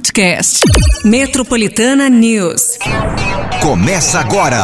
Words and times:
podcast. 0.00 0.60
Metropolitana 1.04 2.08
News. 2.08 2.78
Começa 3.60 4.18
agora. 4.18 4.58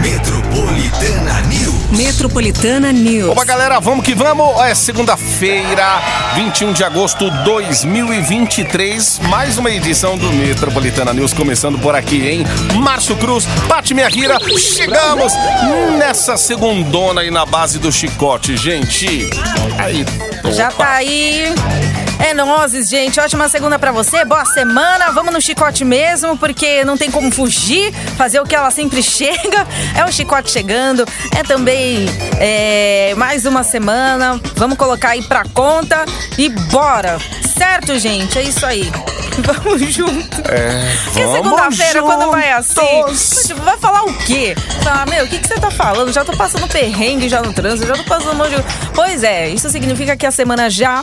Metropolitana 0.00 1.42
News. 1.42 1.90
Metropolitana 1.90 2.90
News. 2.90 3.32
Opa, 3.32 3.44
galera, 3.44 3.78
vamos 3.80 4.02
que 4.02 4.14
vamos. 4.14 4.58
É 4.62 4.74
segunda-feira, 4.74 6.00
21 6.36 6.72
de 6.72 6.84
agosto 6.84 7.30
de 7.30 7.44
2023. 7.44 9.20
Mais 9.28 9.58
uma 9.58 9.70
edição 9.70 10.16
do 10.16 10.32
Metropolitana 10.32 11.12
News 11.12 11.34
começando 11.34 11.78
por 11.78 11.94
aqui, 11.94 12.26
hein? 12.26 12.46
Márcio 12.76 13.14
Cruz, 13.16 13.44
Pati 13.68 13.92
Minha 13.92 14.08
Rira. 14.08 14.38
Chegamos 14.58 15.34
nessa 15.98 16.38
segundona 16.38 17.20
aí 17.20 17.30
na 17.30 17.44
base 17.44 17.78
do 17.78 17.92
chicote, 17.92 18.56
gente. 18.56 19.28
Aí. 19.76 20.06
Já 20.50 20.68
opa. 20.68 20.84
tá 20.84 20.92
aí. 20.92 21.54
É 22.18 22.32
nozes, 22.34 22.88
gente. 22.88 23.18
Ótima 23.18 23.48
segunda 23.48 23.78
pra 23.78 23.90
você. 23.92 24.24
Boa 24.24 24.44
semana. 24.44 25.10
Vamos 25.10 25.32
no 25.32 25.40
chicote 25.40 25.84
mesmo, 25.84 26.36
porque 26.36 26.84
não 26.84 26.96
tem 26.96 27.10
como 27.10 27.30
fugir, 27.30 27.92
fazer 28.16 28.40
o 28.40 28.44
que 28.46 28.54
ela 28.54 28.70
sempre 28.70 29.02
chega. 29.04 29.66
É 29.96 30.04
o 30.04 30.12
chicote 30.12 30.50
chegando. 30.50 31.04
É 31.36 31.42
também 31.42 32.06
é, 32.38 33.14
mais 33.16 33.44
uma 33.44 33.62
semana. 33.62 34.40
Vamos 34.56 34.78
colocar 34.78 35.10
aí 35.10 35.22
pra 35.22 35.44
conta 35.52 36.04
e 36.38 36.48
bora. 36.48 37.18
Certo, 37.56 37.98
gente? 37.98 38.38
É 38.38 38.42
isso 38.42 38.64
aí. 38.64 38.90
Vamos 39.38 39.80
junto. 39.92 40.40
É, 40.48 40.94
Porque 41.04 41.26
segunda-feira, 41.26 42.02
quando 42.02 42.30
vai 42.30 42.52
assim, 42.52 42.82
vai 43.64 43.78
falar 43.78 44.04
o 44.04 44.12
quê? 44.18 44.54
Ah, 44.86 45.06
meu, 45.08 45.24
o 45.24 45.28
que, 45.28 45.38
que 45.38 45.48
você 45.48 45.54
tá 45.54 45.70
falando? 45.70 46.12
Já 46.12 46.24
tô 46.24 46.36
passando 46.36 46.68
perrengue 46.68 47.28
já 47.28 47.40
no 47.40 47.52
trânsito, 47.52 47.88
já 47.88 47.94
tô 47.94 48.04
passando 48.04 48.32
um 48.32 48.36
monte 48.36 48.50
de... 48.56 48.62
Pois 48.94 49.22
é, 49.22 49.48
isso 49.48 49.68
significa 49.70 50.16
que 50.16 50.26
a 50.26 50.30
semana 50.30 50.68
já 50.68 51.02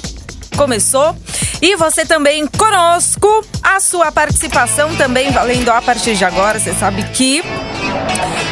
começou. 0.59 1.15
E 1.61 1.77
você 1.77 2.05
também 2.05 2.45
conosco, 2.45 3.45
a 3.63 3.79
sua 3.79 4.11
participação 4.11 4.93
também 4.97 5.31
valendo 5.31 5.69
a 5.69 5.81
partir 5.81 6.15
de 6.15 6.25
agora. 6.25 6.59
Você 6.59 6.73
sabe 6.73 7.01
que 7.13 7.41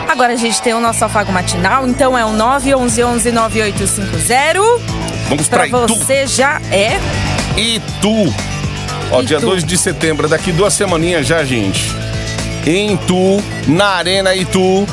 agora 0.08 0.32
a 0.32 0.36
gente 0.38 0.62
tem 0.62 0.74
o 0.74 0.80
nosso 0.80 1.04
afago 1.04 1.34
matinal, 1.34 1.86
então 1.86 2.18
é 2.18 2.24
o 2.24 2.32
911 2.32 3.30
9850. 3.34 4.60
Vamos 5.30 5.48
Itu. 5.48 6.00
você 6.00 6.26
já 6.26 6.62
é. 6.72 6.98
Itu. 7.58 8.34
Ó, 9.12 9.22
dia 9.22 9.38
Itu. 9.38 9.48
2 9.48 9.66
de 9.66 9.78
setembro, 9.78 10.30
daqui 10.30 10.54
duas 10.54 10.74
semaninhas 10.74 11.28
já, 11.28 11.44
gente. 11.44 11.92
Em 12.66 12.94
Itu, 12.94 13.44
na 13.68 13.88
Arena 13.96 14.34
Itu, 14.34 14.88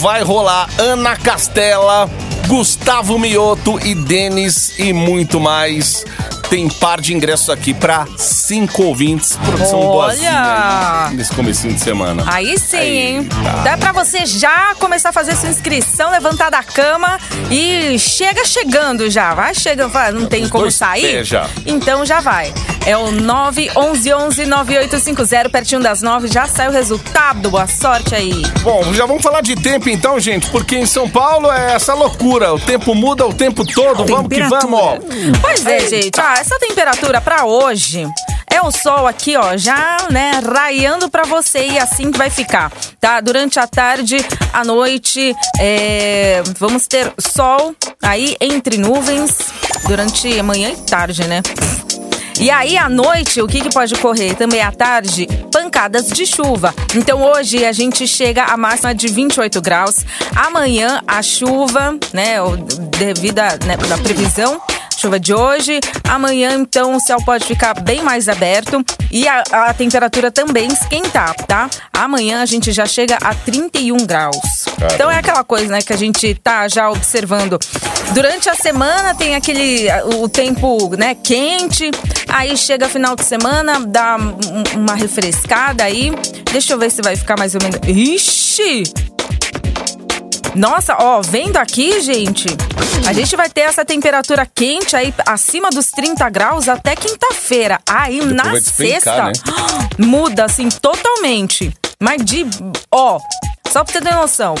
vai 0.00 0.22
rolar 0.22 0.68
Ana 0.78 1.14
Castela, 1.14 2.10
Gustavo 2.48 3.20
Mioto 3.20 3.78
e 3.86 3.94
Denis 3.94 4.76
e 4.80 4.92
muito 4.92 5.38
mais. 5.38 6.04
Tem 6.50 6.68
par 6.68 7.00
de 7.00 7.14
ingressos 7.14 7.48
aqui 7.48 7.72
pra 7.72 8.06
cinco 8.16 8.82
ouvintes. 8.82 9.36
Produção 9.36 9.78
Olha! 9.80 11.06
aí, 11.06 11.14
nesse 11.14 11.32
comecinho 11.32 11.72
de 11.74 11.80
semana. 11.80 12.24
Aí 12.26 12.58
sim, 12.58 12.76
hein? 12.76 13.18
Eita. 13.20 13.62
Dá 13.62 13.78
pra 13.78 13.92
você 13.92 14.26
já 14.26 14.74
começar 14.74 15.10
a 15.10 15.12
fazer 15.12 15.36
sua 15.36 15.48
inscrição, 15.48 16.10
levantar 16.10 16.50
da 16.50 16.64
cama 16.64 17.18
e 17.50 17.96
chega 17.98 18.44
chegando 18.44 19.08
já. 19.08 19.32
Vai 19.32 19.54
chegando, 19.54 19.92
não 20.12 20.26
tem 20.26 20.42
os 20.42 20.50
como 20.50 20.68
sair? 20.70 21.24
já. 21.24 21.48
Então 21.64 22.04
já 22.04 22.20
vai. 22.20 22.52
É 22.86 22.96
o 22.96 23.08
911-9850, 23.12 25.50
pertinho 25.50 25.82
das 25.82 26.00
9, 26.02 26.28
já 26.28 26.46
sai 26.46 26.68
o 26.68 26.72
resultado. 26.72 27.50
Boa 27.50 27.66
sorte 27.66 28.14
aí. 28.14 28.42
Bom, 28.62 28.92
já 28.94 29.04
vamos 29.06 29.22
falar 29.22 29.42
de 29.42 29.54
tempo 29.54 29.88
então, 29.88 30.18
gente, 30.18 30.48
porque 30.50 30.76
em 30.76 30.86
São 30.86 31.08
Paulo 31.08 31.50
é 31.52 31.74
essa 31.74 31.94
loucura. 31.94 32.52
O 32.54 32.58
tempo 32.58 32.94
muda 32.94 33.26
o 33.26 33.34
tempo 33.34 33.64
todo. 33.66 34.04
Vamos 34.06 34.28
que 34.28 34.42
vamos, 34.44 34.80
ó. 34.80 34.96
Pois 35.40 35.64
é, 35.66 35.88
gente. 35.88 36.18
Ah, 36.18 36.39
essa 36.40 36.58
temperatura 36.58 37.20
pra 37.20 37.44
hoje 37.44 38.08
é 38.50 38.62
o 38.62 38.70
sol 38.70 39.06
aqui, 39.06 39.36
ó, 39.36 39.58
já, 39.58 40.08
né, 40.10 40.40
raiando 40.42 41.10
pra 41.10 41.24
você 41.24 41.68
e 41.68 41.78
assim 41.78 42.10
que 42.10 42.16
vai 42.16 42.30
ficar, 42.30 42.72
tá? 42.98 43.20
Durante 43.20 43.60
a 43.60 43.66
tarde, 43.66 44.16
à 44.50 44.64
noite, 44.64 45.36
é, 45.60 46.42
vamos 46.58 46.86
ter 46.86 47.12
sol 47.18 47.76
aí 48.02 48.36
entre 48.40 48.78
nuvens 48.78 49.36
durante 49.86 50.38
a 50.38 50.42
manhã 50.42 50.70
e 50.70 50.76
tarde, 50.78 51.28
né? 51.28 51.42
E 52.40 52.50
aí, 52.50 52.78
à 52.78 52.88
noite, 52.88 53.42
o 53.42 53.46
que, 53.46 53.60
que 53.60 53.68
pode 53.68 53.92
ocorrer? 53.92 54.34
Também 54.34 54.62
à 54.62 54.72
tarde, 54.72 55.28
pancadas 55.52 56.08
de 56.08 56.24
chuva. 56.24 56.74
Então, 56.96 57.22
hoje 57.22 57.66
a 57.66 57.72
gente 57.72 58.08
chega 58.08 58.44
a 58.44 58.56
máxima 58.56 58.94
de 58.94 59.08
28 59.08 59.60
graus. 59.60 60.06
Amanhã, 60.34 61.02
a 61.06 61.22
chuva, 61.22 61.98
né, 62.14 62.36
devido 62.98 63.40
à 63.40 63.58
né, 63.66 63.76
previsão, 64.02 64.58
chuva 65.00 65.18
de 65.18 65.32
hoje. 65.32 65.80
Amanhã, 66.08 66.54
então, 66.58 66.94
o 66.94 67.00
céu 67.00 67.18
pode 67.24 67.44
ficar 67.46 67.74
bem 67.80 68.02
mais 68.02 68.28
aberto 68.28 68.84
e 69.10 69.26
a, 69.26 69.42
a 69.52 69.74
temperatura 69.74 70.30
também 70.30 70.68
esquentar, 70.68 71.34
tá? 71.46 71.68
Amanhã 71.92 72.42
a 72.42 72.46
gente 72.46 72.70
já 72.72 72.84
chega 72.86 73.16
a 73.22 73.34
31 73.34 73.96
graus. 74.06 74.66
Então 74.94 75.10
é 75.10 75.16
aquela 75.18 75.42
coisa, 75.44 75.68
né, 75.72 75.80
que 75.82 75.92
a 75.92 75.96
gente 75.96 76.34
tá 76.34 76.68
já 76.68 76.90
observando. 76.90 77.58
Durante 78.12 78.48
a 78.48 78.54
semana 78.54 79.14
tem 79.14 79.34
aquele 79.34 79.86
o 80.18 80.28
tempo, 80.28 80.94
né, 80.96 81.14
quente. 81.14 81.90
Aí 82.28 82.56
chega 82.56 82.88
final 82.88 83.16
de 83.16 83.24
semana, 83.24 83.80
dá 83.80 84.16
um- 84.16 84.80
uma 84.80 84.94
refrescada 84.94 85.84
aí. 85.84 86.12
Deixa 86.52 86.72
eu 86.74 86.78
ver 86.78 86.90
se 86.90 87.00
vai 87.02 87.16
ficar 87.16 87.38
mais 87.38 87.54
ou 87.54 87.60
menos. 87.62 87.78
Ixi! 87.86 88.82
Nossa, 90.54 90.96
ó, 90.98 91.20
vendo 91.22 91.56
aqui, 91.56 92.00
gente, 92.00 92.46
a 93.06 93.12
gente 93.12 93.36
vai 93.36 93.48
ter 93.48 93.62
essa 93.62 93.84
temperatura 93.84 94.46
quente 94.46 94.96
aí 94.96 95.14
acima 95.26 95.70
dos 95.70 95.90
30 95.90 96.28
graus 96.28 96.68
até 96.68 96.94
quinta-feira. 96.96 97.80
Aí 97.88 98.24
na 98.24 98.44
vai 98.44 98.60
despencar, 98.60 99.26
né? 99.26 99.32
sexta 99.34 99.52
muda 99.98 100.44
assim 100.44 100.68
totalmente. 100.68 101.72
Mas 102.00 102.24
de, 102.24 102.46
ó, 102.90 103.18
só 103.70 103.84
pra 103.84 103.92
você 103.92 104.00
ter 104.00 104.14
noção. 104.14 104.54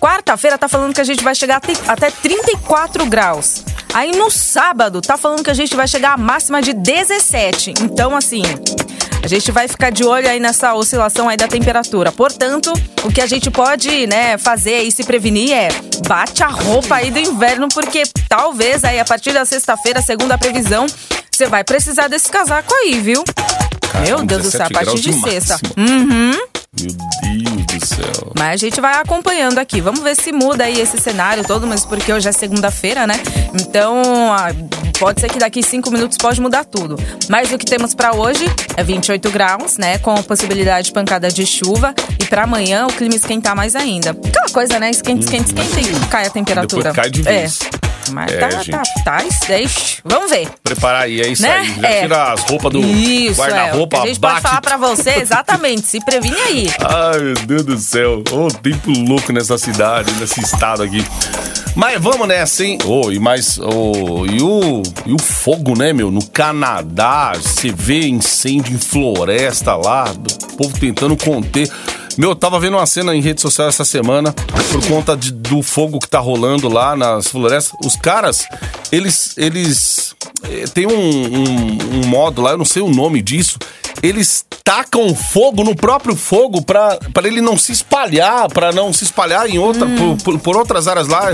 Quarta-feira 0.00 0.56
tá 0.56 0.66
falando 0.66 0.94
que 0.94 1.00
a 1.00 1.04
gente 1.04 1.22
vai 1.22 1.34
chegar 1.34 1.56
até, 1.56 1.72
até 1.86 2.10
34 2.10 3.04
graus. 3.06 3.64
Aí 3.92 4.12
no 4.12 4.30
sábado 4.30 5.00
tá 5.00 5.16
falando 5.16 5.42
que 5.42 5.50
a 5.50 5.54
gente 5.54 5.74
vai 5.74 5.88
chegar 5.88 6.14
à 6.14 6.16
máxima 6.16 6.62
de 6.62 6.72
17. 6.72 7.74
Então 7.82 8.16
assim, 8.16 8.42
a 9.22 9.28
gente 9.28 9.50
vai 9.52 9.68
ficar 9.68 9.90
de 9.90 10.04
olho 10.04 10.28
aí 10.28 10.40
nessa 10.40 10.74
oscilação 10.74 11.28
aí 11.28 11.36
da 11.36 11.46
temperatura. 11.46 12.10
Portanto, 12.10 12.72
o 13.04 13.12
que 13.12 13.20
a 13.20 13.26
gente 13.26 13.50
pode, 13.50 14.06
né, 14.06 14.38
fazer 14.38 14.82
e 14.82 14.90
se 14.90 15.04
prevenir 15.04 15.52
é 15.52 15.68
bate 16.06 16.42
a 16.42 16.48
roupa 16.48 16.96
aí 16.96 17.10
do 17.10 17.18
inverno, 17.18 17.68
porque 17.68 18.02
talvez 18.28 18.84
aí 18.84 18.98
a 18.98 19.04
partir 19.04 19.32
da 19.32 19.44
sexta-feira, 19.44 20.00
segundo 20.00 20.32
a 20.32 20.38
previsão, 20.38 20.86
você 21.30 21.46
vai 21.46 21.64
precisar 21.64 22.08
desse 22.08 22.30
casaco 22.30 22.72
aí, 22.74 23.00
viu? 23.00 23.24
Meu 24.06 24.24
Deus 24.24 24.42
do 24.42 24.50
céu, 24.50 24.66
a 24.66 24.68
17 24.68 24.72
partir 24.72 25.00
de 25.00 25.10
de 25.10 25.20
sexta. 25.20 25.60
Uhum. 25.76 26.30
Meu 26.30 26.92
Deus 27.32 27.49
do 27.80 27.86
céu. 27.86 28.32
Mas 28.38 28.52
a 28.52 28.56
gente 28.56 28.80
vai 28.80 28.94
acompanhando 28.94 29.58
aqui. 29.58 29.80
Vamos 29.80 30.00
ver 30.00 30.14
se 30.14 30.32
muda 30.32 30.64
aí 30.64 30.80
esse 30.80 30.98
cenário 30.98 31.44
todo, 31.44 31.66
mas 31.66 31.84
porque 31.84 32.12
hoje 32.12 32.28
é 32.28 32.32
segunda-feira, 32.32 33.06
né? 33.06 33.14
Então, 33.54 34.02
pode 34.98 35.20
ser 35.20 35.28
que 35.28 35.38
daqui 35.38 35.62
cinco 35.62 35.90
minutos 35.90 36.16
pode 36.18 36.40
mudar 36.40 36.64
tudo. 36.64 36.96
Mas 37.28 37.50
o 37.52 37.58
que 37.58 37.64
temos 37.64 37.94
pra 37.94 38.14
hoje 38.14 38.44
é 38.76 38.82
28 38.82 39.30
graus, 39.30 39.78
né? 39.78 39.98
Com 39.98 40.14
a 40.14 40.22
possibilidade 40.22 40.88
de 40.88 40.92
pancada 40.92 41.28
de 41.28 41.44
chuva. 41.46 41.94
E 42.20 42.24
pra 42.26 42.44
amanhã 42.44 42.86
o 42.86 42.92
clima 42.92 43.14
esquentar 43.14 43.56
mais 43.56 43.74
ainda. 43.74 44.10
Aquela 44.10 44.48
coisa, 44.50 44.78
né? 44.78 44.90
Esquenta, 44.90 45.24
esquenta, 45.24 45.48
esquenta 45.48 45.80
e 45.80 46.08
cai 46.08 46.26
a 46.26 46.30
temperatura. 46.30 46.90
Depois 46.90 46.96
cai 46.96 47.10
de 47.10 47.22
vez. 47.22 47.58
É. 47.74 47.79
Mas 48.12 48.32
É, 48.32 48.36
tá, 48.38 48.50
gente. 48.50 48.70
tá, 48.70 48.82
tá, 49.04 49.24
isso- 49.24 50.00
Vamos 50.04 50.30
ver. 50.30 50.48
Preparar 50.62 51.02
aí, 51.02 51.20
é 51.20 51.28
isso 51.28 51.42
Né? 51.42 51.50
aí. 51.52 51.74
Já 51.80 51.88
É. 51.88 52.00
tira 52.02 52.32
as 52.32 52.40
roupas 52.42 52.72
do 52.72 52.80
é. 52.82 53.32
Guarda-roupa, 53.32 53.96
que 53.98 54.02
a 54.02 54.06
gente 54.08 54.20
bate. 54.20 54.34
pode 54.34 54.42
falar 54.42 54.60
pra 54.60 54.76
você 54.76 55.10
exatamente. 55.20 55.86
Se 55.86 56.00
previne 56.04 56.36
aí. 56.36 56.70
Ai, 56.80 57.18
meu 57.20 57.34
Deus 57.46 57.64
do 57.64 57.78
céu. 57.78 58.22
Ô, 58.32 58.48
tempo 58.48 58.90
louco 58.90 59.32
nessa 59.32 59.56
cidade, 59.58 60.12
nesse 60.14 60.40
estado 60.40 60.82
aqui. 60.82 61.04
Mas 61.76 62.00
vamos 62.02 62.26
nessa, 62.26 62.64
hein? 62.64 62.78
Ô, 62.84 63.10
e 63.12 63.18
mais. 63.20 63.58
ô, 63.58 64.26
e, 64.26 64.42
o, 64.42 64.82
e 65.06 65.12
o 65.12 65.18
fogo, 65.20 65.78
né, 65.78 65.92
meu? 65.92 66.10
No 66.10 66.24
Canadá, 66.26 67.32
você 67.34 67.70
vê 67.72 68.06
incêndio 68.08 68.74
em 68.74 68.78
floresta 68.78 69.76
lá, 69.76 70.04
do 70.04 70.34
povo 70.56 70.78
tentando 70.78 71.16
conter. 71.16 71.70
Meu, 72.20 72.32
eu 72.32 72.36
tava 72.36 72.60
vendo 72.60 72.76
uma 72.76 72.84
cena 72.84 73.16
em 73.16 73.22
rede 73.22 73.40
social 73.40 73.66
essa 73.66 73.82
semana 73.82 74.34
por 74.70 74.86
conta 74.86 75.16
de- 75.16 75.32
do 75.32 75.62
fogo 75.62 75.98
que 75.98 76.06
tá 76.06 76.18
rolando 76.18 76.68
lá 76.68 76.94
nas 76.94 77.28
florestas. 77.28 77.72
Os 77.82 77.96
caras, 77.96 78.46
eles. 78.92 79.32
eles 79.38 80.14
eh, 80.42 80.64
tem 80.74 80.86
um, 80.86 80.92
um, 80.92 81.78
um 82.02 82.06
modo 82.06 82.42
lá, 82.42 82.50
eu 82.50 82.58
não 82.58 82.64
sei 82.66 82.82
o 82.82 82.90
nome 82.90 83.22
disso. 83.22 83.58
Eles 84.02 84.44
tacam 84.62 85.14
fogo 85.14 85.64
no 85.64 85.74
próprio 85.74 86.14
fogo 86.14 86.60
pra 86.60 86.98
pra 87.14 87.26
ele 87.26 87.40
não 87.40 87.56
se 87.56 87.72
espalhar, 87.72 88.48
pra 88.48 88.70
não 88.70 88.92
se 88.92 89.04
espalhar 89.04 89.48
em 89.48 89.58
outra, 89.58 89.86
por, 89.86 90.16
por- 90.22 90.38
por 90.40 90.56
outras 90.58 90.86
áreas 90.88 91.08
lá. 91.08 91.28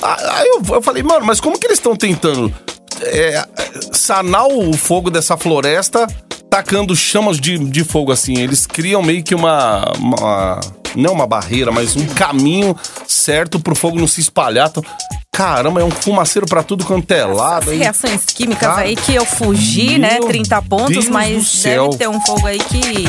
Aí 0.00 0.46
eu, 0.46 0.62
eu 0.76 0.80
falei, 0.82 1.02
mano, 1.02 1.26
mas 1.26 1.40
como 1.40 1.58
que 1.58 1.66
eles 1.66 1.78
estão 1.78 1.96
tentando 1.96 2.54
é, 3.02 3.44
sanar 3.92 4.46
o 4.46 4.72
fogo 4.76 5.10
dessa 5.10 5.36
floresta 5.36 6.06
tacando 6.50 6.94
chamas 6.96 7.38
de, 7.38 7.58
de 7.58 7.84
fogo 7.84 8.12
assim? 8.12 8.38
Eles 8.38 8.66
criam 8.66 9.02
meio 9.02 9.22
que 9.22 9.34
uma, 9.34 9.84
uma- 9.98 10.60
Não 10.96 11.12
uma 11.12 11.26
barreira, 11.26 11.70
mas 11.70 11.94
um 11.96 12.06
caminho 12.06 12.74
certo 13.06 13.60
pro 13.60 13.74
fogo 13.74 13.98
não 13.98 14.06
se 14.06 14.20
espalhar. 14.20 14.68
Então, 14.70 14.82
caramba, 15.30 15.80
é 15.80 15.84
um 15.84 15.90
fumaceiro 15.90 16.46
pra 16.46 16.62
tudo 16.62 16.84
quanto 16.84 17.10
é 17.12 17.24
lado. 17.24 17.70
Aí. 17.70 17.78
reações 17.78 18.24
químicas 18.26 18.68
Cara, 18.68 18.80
aí 18.82 18.96
que 18.96 19.14
eu 19.14 19.24
fugi, 19.24 19.98
né? 19.98 20.14
meu 20.18 20.28
30 20.28 20.62
pontos, 20.62 20.88
Deus 20.90 21.08
mas 21.08 21.62
deve 21.62 21.96
ter 21.96 22.08
um 22.08 22.20
fogo 22.22 22.46
aí 22.46 22.58
que 22.58 23.04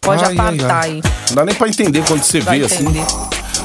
pode 0.00 0.24
Ai, 0.24 0.30
ai, 0.30 0.34
apartar 0.34 0.74
ai. 0.82 0.90
aí. 0.90 1.02
Não 1.28 1.36
dá 1.36 1.44
nem 1.44 1.54
pra 1.54 1.68
entender 1.68 2.02
quando 2.06 2.22
você 2.22 2.40
Vai 2.40 2.58
vê 2.58 2.66
assim. 2.66 2.84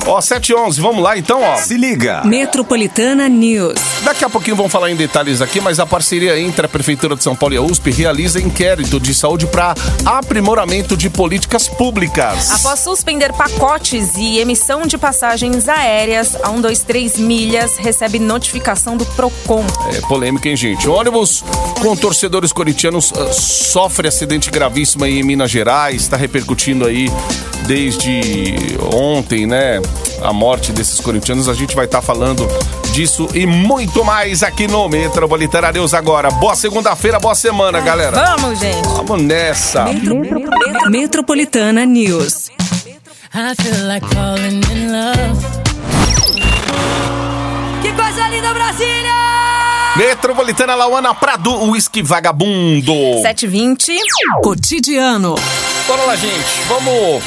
Ó, 0.05 0.19
7 0.19 0.49
e 0.49 0.55
11, 0.55 0.81
vamos 0.81 1.03
lá 1.03 1.17
então, 1.17 1.41
ó. 1.43 1.57
Se 1.57 1.77
liga. 1.77 2.23
Metropolitana 2.25 3.29
News. 3.29 3.75
Daqui 4.03 4.25
a 4.25 4.29
pouquinho 4.29 4.55
vamos 4.55 4.71
falar 4.71 4.89
em 4.89 4.95
detalhes 4.95 5.41
aqui, 5.41 5.61
mas 5.61 5.79
a 5.79 5.85
parceria 5.85 6.39
entre 6.39 6.65
a 6.65 6.69
Prefeitura 6.69 7.15
de 7.15 7.23
São 7.23 7.35
Paulo 7.35 7.53
e 7.53 7.57
a 7.57 7.61
USP 7.61 7.91
realiza 7.91 8.39
inquérito 8.39 8.99
de 8.99 9.13
saúde 9.13 9.45
para 9.45 9.75
aprimoramento 10.05 10.97
de 10.97 11.09
políticas 11.09 11.67
públicas. 11.67 12.51
Após 12.51 12.79
suspender 12.79 13.31
pacotes 13.33 14.15
e 14.17 14.39
emissão 14.39 14.87
de 14.87 14.97
passagens 14.97 15.69
aéreas, 15.69 16.35
a 16.35 16.49
123 16.49 17.19
milhas 17.19 17.77
recebe 17.77 18.17
notificação 18.17 18.97
do 18.97 19.05
PROCON. 19.05 19.65
É 19.95 20.01
polêmica, 20.01 20.49
hein, 20.49 20.55
gente? 20.55 20.89
Ônibus 20.89 21.43
com 21.79 21.95
torcedores 21.95 22.51
corintianos 22.51 23.13
ah, 23.15 23.31
sofre 23.31 24.07
acidente 24.07 24.49
gravíssimo 24.49 25.03
aí 25.03 25.19
em 25.19 25.23
Minas 25.23 25.51
Gerais, 25.51 26.01
está 26.01 26.17
repercutindo 26.17 26.85
aí 26.85 27.09
desde 27.71 28.77
ontem, 28.93 29.47
né? 29.47 29.81
A 30.21 30.33
morte 30.33 30.73
desses 30.73 30.99
corintianos. 30.99 31.47
A 31.47 31.53
gente 31.53 31.73
vai 31.73 31.85
estar 31.85 32.01
falando 32.01 32.45
disso 32.91 33.29
e 33.33 33.45
muito 33.45 34.03
mais 34.03 34.43
aqui 34.43 34.67
no 34.67 34.89
Metropolitana 34.89 35.71
News 35.71 35.93
agora. 35.93 36.29
Boa 36.31 36.53
segunda-feira, 36.53 37.17
boa 37.17 37.33
semana, 37.33 37.79
galera. 37.79 38.35
Vamos, 38.35 38.59
gente! 38.59 38.85
Vamos 38.89 39.21
nessa. 39.21 39.85
Metropolitana 40.89 41.85
News. 41.85 42.49
I 43.33 43.55
feel 43.55 43.87
like 43.87 44.05
falling 44.13 44.59
in 44.73 44.91
love. 44.91 45.61
Que 47.81 47.93
coisa 47.93 48.27
linda, 48.27 48.53
Brasília! 48.53 49.11
Metropolitana 49.95 50.75
Lauana 50.75 51.13
Prado, 51.13 51.63
uísque 51.69 52.03
vagabundo. 52.03 52.91
7h20. 53.23 53.95
Cotidiano. 54.43 55.35
Bora 55.87 56.03
lá, 56.03 56.15
gente. 56.17 56.61
Vamos 56.67 57.21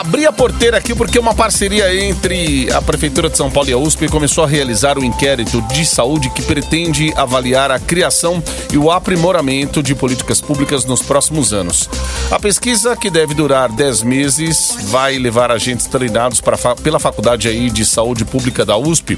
abrir 0.00 0.26
a 0.26 0.32
porteira 0.32 0.76
aqui 0.76 0.94
porque 0.94 1.18
uma 1.18 1.34
parceria 1.34 1.94
entre 2.04 2.72
a 2.72 2.82
Prefeitura 2.82 3.28
de 3.28 3.36
São 3.36 3.50
Paulo 3.50 3.70
e 3.70 3.72
a 3.72 3.78
USP 3.78 4.08
começou 4.08 4.42
a 4.42 4.46
realizar 4.46 4.98
um 4.98 5.04
inquérito 5.04 5.62
de 5.62 5.86
saúde 5.86 6.30
que 6.30 6.42
pretende 6.42 7.12
avaliar 7.16 7.70
a 7.70 7.78
criação 7.78 8.42
e 8.72 8.78
o 8.78 8.90
aprimoramento 8.90 9.82
de 9.82 9.94
políticas 9.94 10.40
públicas 10.40 10.84
nos 10.84 11.02
próximos 11.02 11.52
anos. 11.52 11.88
A 12.30 12.40
pesquisa, 12.40 12.96
que 12.96 13.10
deve 13.10 13.34
durar 13.34 13.70
10 13.70 14.02
meses, 14.02 14.76
vai 14.84 15.16
levar 15.18 15.52
agentes 15.52 15.86
treinados 15.86 16.40
pela 16.82 16.98
Faculdade 16.98 17.48
aí 17.48 17.70
de 17.70 17.84
Saúde 17.84 18.24
Pública 18.24 18.64
da 18.64 18.76
USP 18.76 19.16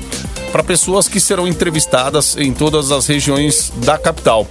para 0.53 0.63
pessoas 0.63 1.07
que 1.07 1.21
serão 1.21 1.47
entrevistadas 1.47 2.37
em 2.37 2.53
todas 2.53 2.91
as 2.91 3.07
regiões 3.07 3.71
da 3.77 3.99
capital. 3.99 4.47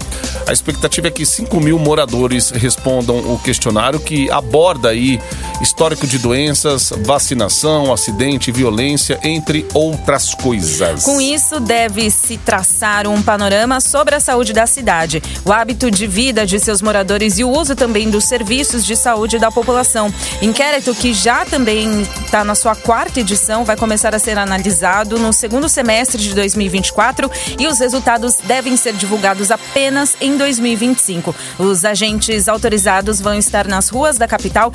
A 0.47 0.53
expectativa 0.53 1.07
é 1.07 1.11
que 1.11 1.25
5 1.25 1.59
mil 1.59 1.79
moradores 1.79 2.51
respondam 2.51 3.17
o 3.33 3.39
questionário 3.39 3.99
que 3.99 4.29
aborda 4.29 4.89
aí 4.89 5.19
histórico 5.61 6.05
de 6.07 6.17
doenças, 6.17 6.91
vacinação, 7.03 7.91
acidente, 7.91 8.51
violência, 8.51 9.19
entre 9.23 9.65
outras 9.73 10.33
coisas. 10.33 11.03
Com 11.03 11.19
isso, 11.19 11.59
deve-se 11.59 12.37
traçar 12.37 13.07
um 13.07 13.21
panorama 13.21 13.79
sobre 13.79 14.15
a 14.15 14.19
saúde 14.19 14.53
da 14.53 14.67
cidade, 14.67 15.21
o 15.43 15.51
hábito 15.51 15.89
de 15.89 16.07
vida 16.07 16.45
de 16.45 16.59
seus 16.59 16.81
moradores 16.81 17.37
e 17.37 17.43
o 17.43 17.49
uso 17.49 17.75
também 17.75 18.09
dos 18.09 18.25
serviços 18.25 18.85
de 18.85 18.95
saúde 18.95 19.39
da 19.39 19.51
população. 19.51 20.13
Inquérito 20.41 20.93
que 20.93 21.13
já 21.13 21.45
também 21.45 22.01
está 22.01 22.43
na 22.43 22.55
sua 22.55 22.75
quarta 22.75 23.19
edição, 23.19 23.63
vai 23.63 23.77
começar 23.77 24.13
a 24.13 24.19
ser 24.19 24.37
analisado 24.37 25.17
no 25.17 25.31
segundo 25.31 25.69
semestre 25.69 26.21
de 26.21 26.33
2024 26.33 27.29
e 27.59 27.67
os 27.67 27.79
resultados 27.79 28.35
devem 28.43 28.75
ser 28.77 28.93
divulgados 28.93 29.51
apenas 29.51 30.15
em 30.19 30.37
2025. 30.37 31.35
Os 31.57 31.85
agentes 31.85 32.47
autorizados 32.47 33.21
vão 33.21 33.35
estar 33.35 33.67
nas 33.67 33.89
ruas 33.89 34.17
da 34.17 34.27
capital, 34.27 34.71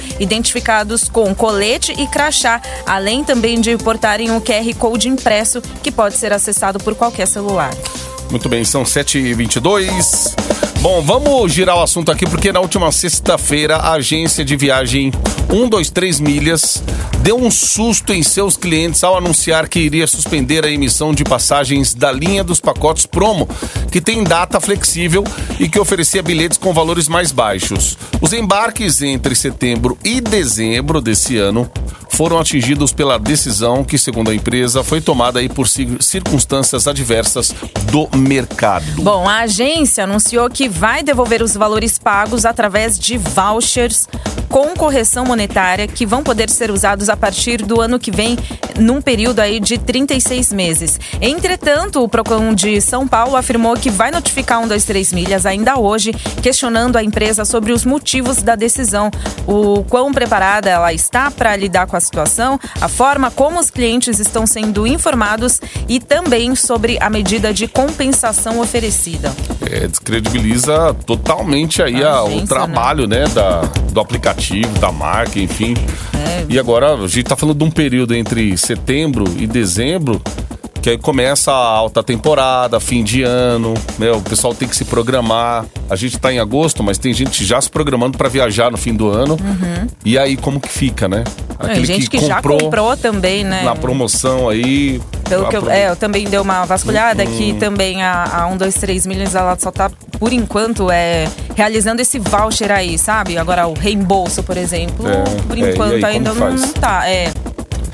identificados 0.70 1.08
com 1.08 1.34
colete 1.34 1.92
e 1.98 2.06
crachá, 2.06 2.60
além 2.86 3.24
também 3.24 3.60
de 3.60 3.76
portarem 3.76 4.30
um 4.30 4.40
QR 4.40 4.74
Code 4.78 5.08
impresso 5.08 5.60
que 5.82 5.90
pode 5.90 6.16
ser 6.16 6.32
acessado 6.32 6.78
por 6.78 6.94
qualquer 6.94 7.26
celular. 7.26 7.74
Muito 8.30 8.48
bem, 8.48 8.64
são 8.64 8.84
7h22. 8.84 10.34
Bom, 10.80 11.02
vamos 11.02 11.52
girar 11.52 11.76
o 11.76 11.82
assunto 11.82 12.10
aqui 12.12 12.24
porque 12.24 12.52
na 12.52 12.60
última 12.60 12.90
sexta-feira 12.92 13.76
a 13.76 13.92
agência 13.92 14.44
de 14.44 14.56
viagem 14.56 15.12
123 15.50 16.20
Milhas 16.20 16.82
deu 17.22 17.36
um 17.36 17.50
susto 17.50 18.12
em 18.14 18.22
seus 18.22 18.56
clientes 18.56 19.02
ao 19.04 19.16
anunciar 19.18 19.68
que 19.68 19.78
iria 19.80 20.06
suspender 20.06 20.64
a 20.64 20.70
emissão 20.70 21.12
de 21.12 21.22
passagens 21.24 21.92
da 21.92 22.10
linha 22.10 22.42
dos 22.42 22.60
pacotes 22.60 23.04
promo, 23.04 23.48
que 23.90 24.00
tem 24.00 24.24
data 24.24 24.58
flexível 24.60 25.22
e 25.58 25.68
que 25.68 25.78
oferecia 25.78 26.22
bilhetes 26.22 26.56
com 26.56 26.72
valores 26.72 27.08
mais 27.08 27.30
baixos. 27.32 27.98
Os 28.22 28.32
embarques 28.32 29.02
entre 29.02 29.34
setembro 29.34 29.98
e 30.04 30.20
dezembro 30.20 31.00
desse 31.00 31.36
ano 31.36 31.70
foram 32.08 32.38
atingidos 32.38 32.92
pela 32.92 33.18
decisão 33.18 33.82
que, 33.84 33.96
segundo 33.98 34.30
a 34.30 34.34
empresa, 34.34 34.82
foi 34.84 35.00
tomada 35.00 35.40
aí 35.40 35.48
por 35.48 35.66
ci- 35.68 35.96
circunstâncias 36.00 36.86
adversas 36.86 37.54
do 37.90 38.08
mercado. 38.16 38.84
Bom, 39.02 39.28
a 39.28 39.40
agência 39.40 40.04
anunciou 40.04 40.48
que 40.50 40.68
vai 40.68 41.02
devolver 41.02 41.42
os 41.42 41.54
valores 41.54 41.98
pagos 41.98 42.44
através 42.44 42.98
de 42.98 43.16
vouchers 43.16 44.06
com 44.48 44.74
correção 44.74 45.24
monetária 45.24 45.39
que 45.94 46.04
vão 46.06 46.22
poder 46.22 46.50
ser 46.50 46.70
usados 46.70 47.08
a 47.08 47.16
partir 47.16 47.62
do 47.62 47.80
ano 47.80 47.98
que 47.98 48.10
vem, 48.10 48.36
num 48.78 49.00
período 49.00 49.40
aí 49.40 49.58
de 49.60 49.78
36 49.78 50.52
meses. 50.52 50.98
Entretanto, 51.20 52.02
o 52.02 52.08
Procon 52.08 52.52
de 52.54 52.80
São 52.80 53.06
Paulo 53.06 53.36
afirmou 53.36 53.74
que 53.74 53.90
vai 53.90 54.10
notificar 54.10 54.60
um, 54.60 54.68
dois, 54.68 54.84
três 54.84 55.12
milhas 55.12 55.46
ainda 55.46 55.78
hoje, 55.78 56.12
questionando 56.42 56.96
a 56.96 57.02
empresa 57.04 57.44
sobre 57.44 57.72
os 57.72 57.84
motivos 57.84 58.42
da 58.42 58.54
decisão, 58.56 59.10
o 59.46 59.82
quão 59.84 60.12
preparada 60.12 60.68
ela 60.68 60.92
está 60.92 61.30
para 61.30 61.56
lidar 61.56 61.86
com 61.86 61.96
a 61.96 62.00
situação, 62.00 62.58
a 62.80 62.88
forma 62.88 63.30
como 63.30 63.58
os 63.58 63.70
clientes 63.70 64.18
estão 64.18 64.46
sendo 64.46 64.86
informados 64.86 65.60
e 65.88 65.98
também 66.00 66.54
sobre 66.54 66.98
a 67.00 67.08
medida 67.08 67.52
de 67.52 67.66
compensação 67.66 68.60
oferecida. 68.60 69.32
É, 69.70 69.86
descredibiliza 69.86 70.94
totalmente 71.06 71.82
aí 71.82 72.02
A 72.02 72.10
a- 72.14 72.24
o 72.24 72.26
agência, 72.28 72.46
trabalho, 72.46 73.06
né, 73.06 73.24
da, 73.28 73.60
do 73.92 74.00
aplicativo, 74.00 74.78
da 74.78 74.90
marca, 74.90 75.29
enfim. 75.38 75.74
É. 76.14 76.46
E 76.48 76.58
agora 76.58 76.94
a 76.94 77.06
gente 77.06 77.24
tá 77.24 77.36
falando 77.36 77.58
de 77.58 77.64
um 77.64 77.70
período 77.70 78.14
entre 78.14 78.56
setembro 78.56 79.24
e 79.38 79.46
dezembro 79.46 80.20
que 80.82 80.90
aí 80.90 80.98
começa 80.98 81.52
a 81.52 81.54
alta 81.54 82.02
temporada, 82.02 82.80
fim 82.80 83.04
de 83.04 83.22
ano, 83.22 83.74
né? 83.98 84.10
O 84.12 84.20
pessoal 84.22 84.54
tem 84.54 84.66
que 84.68 84.74
se 84.76 84.84
programar. 84.84 85.64
A 85.90 85.96
gente 85.96 86.18
tá 86.18 86.32
em 86.32 86.38
agosto, 86.38 86.82
mas 86.82 86.96
tem 86.98 87.12
gente 87.12 87.44
já 87.44 87.60
se 87.60 87.68
programando 87.70 88.16
para 88.16 88.28
viajar 88.28 88.70
no 88.70 88.76
fim 88.78 88.94
do 88.94 89.08
ano. 89.10 89.36
E 90.04 90.16
aí 90.18 90.36
como 90.36 90.60
que 90.60 90.68
fica, 90.68 91.06
né? 91.08 91.24
Tem 91.74 91.84
gente 91.84 92.08
que, 92.08 92.18
já 92.26 92.40
comprou 92.40 92.96
também, 92.96 93.44
né? 93.44 93.62
na 93.62 93.76
promoção 93.76 94.48
aí. 94.48 95.00
Pelo 95.28 95.46
que 95.48 95.54
eu, 95.56 95.60
apro- 95.60 95.70
é, 95.70 95.90
eu 95.90 95.96
também 95.96 96.24
dei 96.24 96.38
uma 96.40 96.64
vasculhada 96.64 97.24
que 97.26 97.52
também 97.54 98.02
a, 98.02 98.24
a 98.42 98.46
1, 98.46 98.56
2, 98.56 98.74
3 98.74 99.06
milhas 99.06 99.34
ela 99.34 99.56
só 99.58 99.70
tá, 99.70 99.90
por 100.18 100.32
enquanto, 100.32 100.90
é, 100.90 101.28
realizando 101.54 102.00
esse 102.00 102.18
voucher 102.18 102.72
aí, 102.72 102.98
sabe? 102.98 103.36
Agora 103.38 103.66
o 103.68 103.74
reembolso, 103.74 104.42
por 104.42 104.56
exemplo, 104.56 105.06
É, 105.06 105.42
por 105.46 105.58
é, 105.58 105.70
enquanto 105.70 105.94
aí, 106.06 106.16
ainda 106.16 106.32
não, 106.34 106.50
não 106.52 106.68
tá. 106.72 107.08
É. 107.08 107.30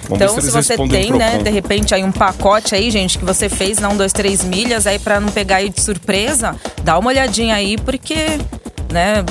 Vamos 0.08 0.22
Então, 0.22 0.40
se 0.40 0.50
você 0.50 0.76
tem, 0.76 1.10
né, 1.12 1.30
Procon. 1.30 1.44
de 1.44 1.50
repente, 1.50 1.94
aí 1.94 2.04
um 2.04 2.12
pacote 2.12 2.74
aí, 2.74 2.90
gente, 2.90 3.18
que 3.18 3.24
você 3.24 3.48
fez 3.48 3.78
na 3.78 3.88
1, 3.88 3.96
2, 3.96 4.12
3 4.12 4.44
milhas, 4.44 4.86
aí 4.86 4.98
pra 4.98 5.18
não 5.20 5.28
pegar 5.30 5.56
aí 5.56 5.68
de 5.68 5.80
surpresa, 5.80 6.54
dá 6.82 6.98
uma 6.98 7.08
olhadinha 7.08 7.54
aí, 7.56 7.76
porque, 7.78 8.38
né, 8.92 9.24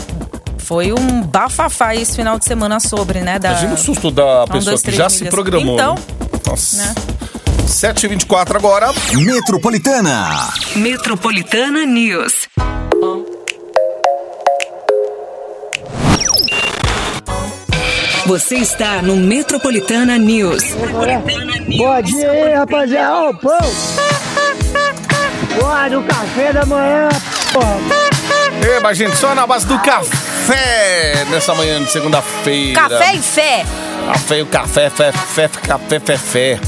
foi 0.58 0.91
um 0.91 1.22
bafafá 1.22 1.96
esse 1.96 2.15
final 2.15 2.38
de 2.39 2.46
semana 2.46 2.79
sobre, 2.79 3.22
né, 3.22 3.38
da... 3.39 3.50
Imagina 3.51 3.74
o 3.74 3.77
susto 3.77 4.12
da 4.12 4.44
Um, 4.44 4.48
pessoa 4.48 4.63
dois, 4.72 4.82
que 4.82 4.91
já 4.91 5.10
se 5.10 5.20
milhas. 5.20 5.34
programou. 5.34 5.75
Então, 5.75 5.96
né? 5.96 6.01
Nossa. 6.48 6.77
né? 6.77 6.96
7h24 7.67 8.55
agora. 8.55 8.91
Metropolitana. 9.13 10.50
Metropolitana 10.75 11.86
News. 11.86 12.48
Você 18.25 18.55
está 18.55 19.03
no 19.03 19.15
Metropolitana 19.15 20.17
News. 20.17 20.63
Bom 21.77 22.01
dia 22.01 22.32
aí, 22.32 22.53
rapaziada. 22.53 23.13
Ó, 23.13 23.29
o 23.29 23.34
pão. 23.36 23.58
Porra, 25.60 25.89
do 25.89 26.01
café 26.01 26.51
da 26.51 26.65
manhã, 26.65 27.08
porra. 27.53 27.77
Eba, 28.77 28.94
gente, 28.96 29.15
só 29.15 29.36
na 29.36 29.46
base 29.46 29.67
do 29.67 29.77
café 29.77 31.24
nessa 31.29 31.53
manhã 31.53 31.84
de 31.84 31.91
segunda-feira. 31.91 32.89
Café 32.89 33.13
e 33.13 33.22
fé! 33.22 33.65
Café, 34.08 34.41
o 34.41 34.46
café, 34.48 34.89
fé, 34.89 35.12
fé, 35.12 35.48
café, 35.48 36.00
fé, 36.00 36.17
fé. 36.17 36.60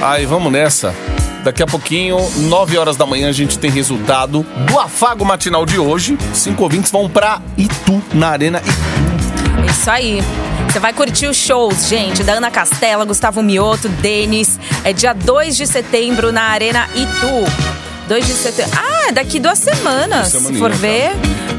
Aí, 0.00 0.26
vamos 0.26 0.52
nessa. 0.52 0.94
Daqui 1.42 1.62
a 1.62 1.66
pouquinho, 1.66 2.18
9 2.36 2.78
horas 2.78 2.96
da 2.96 3.04
manhã, 3.04 3.28
a 3.28 3.32
gente 3.32 3.58
tem 3.58 3.70
resultado 3.70 4.46
do 4.66 4.78
afago 4.78 5.24
matinal 5.24 5.66
de 5.66 5.78
hoje. 5.78 6.16
Cinco 6.32 6.62
ouvintes 6.62 6.92
vão 6.92 7.08
pra 7.08 7.40
Itu, 7.56 8.00
na 8.12 8.28
Arena 8.28 8.62
Itu. 8.64 9.70
Isso 9.70 9.90
aí. 9.90 10.22
Você 10.66 10.78
vai 10.78 10.92
curtir 10.92 11.26
os 11.26 11.36
shows, 11.36 11.86
gente, 11.88 12.22
da 12.22 12.34
Ana 12.34 12.50
Castela, 12.50 13.04
Gustavo 13.04 13.42
Mioto, 13.42 13.88
Denis. 13.88 14.58
É 14.84 14.92
dia 14.92 15.12
2 15.12 15.56
de 15.56 15.66
setembro 15.66 16.30
na 16.32 16.42
Arena 16.42 16.86
Itu. 16.94 17.44
2 18.06 18.26
de 18.26 18.32
setembro. 18.32 18.72
Ah, 18.78 19.08
é 19.08 19.12
daqui 19.12 19.38
duas 19.38 19.58
semanas. 19.58 20.28
Se 20.28 20.58
for 20.58 20.70
ver. 20.72 21.12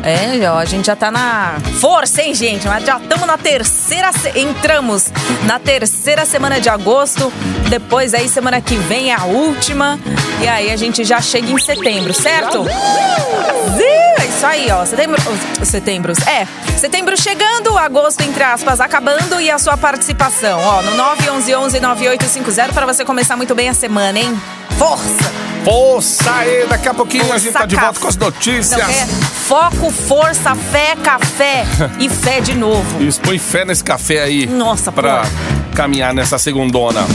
É, 0.03 0.49
ó, 0.49 0.57
a 0.57 0.65
gente 0.65 0.85
já 0.87 0.95
tá 0.95 1.11
na 1.11 1.57
força, 1.79 2.21
hein, 2.21 2.33
gente? 2.33 2.67
Mas 2.67 2.83
já 2.85 2.97
estamos 2.97 3.27
na 3.27 3.37
terceira. 3.37 4.11
se- 4.13 4.39
Entramos 4.39 5.05
na 5.45 5.59
terceira 5.59 6.25
semana 6.25 6.59
de 6.59 6.69
agosto. 6.69 7.31
Depois, 7.69 8.13
aí, 8.13 8.27
semana 8.29 8.61
que 8.61 8.75
vem 8.75 9.11
é 9.11 9.15
a 9.15 9.25
última. 9.25 9.99
E 10.41 10.47
aí 10.47 10.71
a 10.71 10.77
gente 10.77 11.03
já 11.03 11.19
chega 11.21 11.51
em 11.51 11.59
setembro, 11.59 12.13
certo? 12.13 12.65
É 12.67 14.08
isso 14.29 14.45
aí, 14.45 14.67
ó. 14.71 14.85
Setembro. 14.85 15.21
oh, 15.61 15.65
Setembro. 15.65 16.13
É. 16.27 16.47
Setembro 16.77 17.17
chegando, 17.19 17.77
agosto, 17.77 18.21
entre 18.21 18.43
aspas, 18.43 18.79
acabando 18.79 19.39
e 19.41 19.49
a 19.51 19.57
sua 19.59 19.75
participação. 19.77 20.59
Ó, 20.63 20.81
no 20.81 20.91
911-9850 21.17 22.73
para 22.73 22.85
você 22.85 23.03
começar 23.03 23.35
muito 23.35 23.53
bem 23.55 23.69
a 23.69 23.73
semana, 23.73 24.17
hein? 24.19 24.39
Força! 24.77 25.31
Força 25.65 26.31
aí, 26.35 26.65
daqui 26.69 26.87
a 26.87 26.93
pouquinho 26.93 27.31
a 27.33 27.37
gente 27.37 27.51
tá 27.51 27.65
de 27.65 27.75
volta 27.75 27.99
com 27.99 28.07
as 28.07 28.15
notícias. 28.15 28.79
É 28.79 29.05
foco, 29.05 29.91
força, 29.91 30.55
fé, 30.55 30.95
café 31.03 31.65
e 31.99 32.07
fé 32.07 32.39
de 32.39 32.55
novo. 32.55 33.03
Isso, 33.03 33.19
põe 33.19 33.37
fé 33.37 33.65
nesse 33.65 33.83
café 33.83 34.21
aí. 34.23 34.45
Nossa, 34.47 34.89
Pra 34.91 35.23
pô. 35.23 35.27
caminhar 35.75 36.13
nessa 36.13 36.37
segundona. 36.37 37.05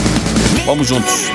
Vamos 0.65 0.87
juntos. 0.87 1.31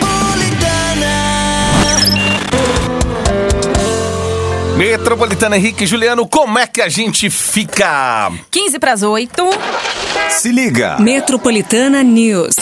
Metropolitana 4.80 5.58
Henrique 5.58 5.84
Juliano, 5.84 6.26
como 6.26 6.58
é 6.58 6.66
que 6.66 6.80
a 6.80 6.88
gente 6.88 7.28
fica? 7.28 8.32
15 8.50 8.78
para 8.78 8.94
as 8.94 9.02
8. 9.02 9.30
Se 10.30 10.50
liga. 10.50 10.96
Metropolitana 10.98 12.02
News. 12.02 12.56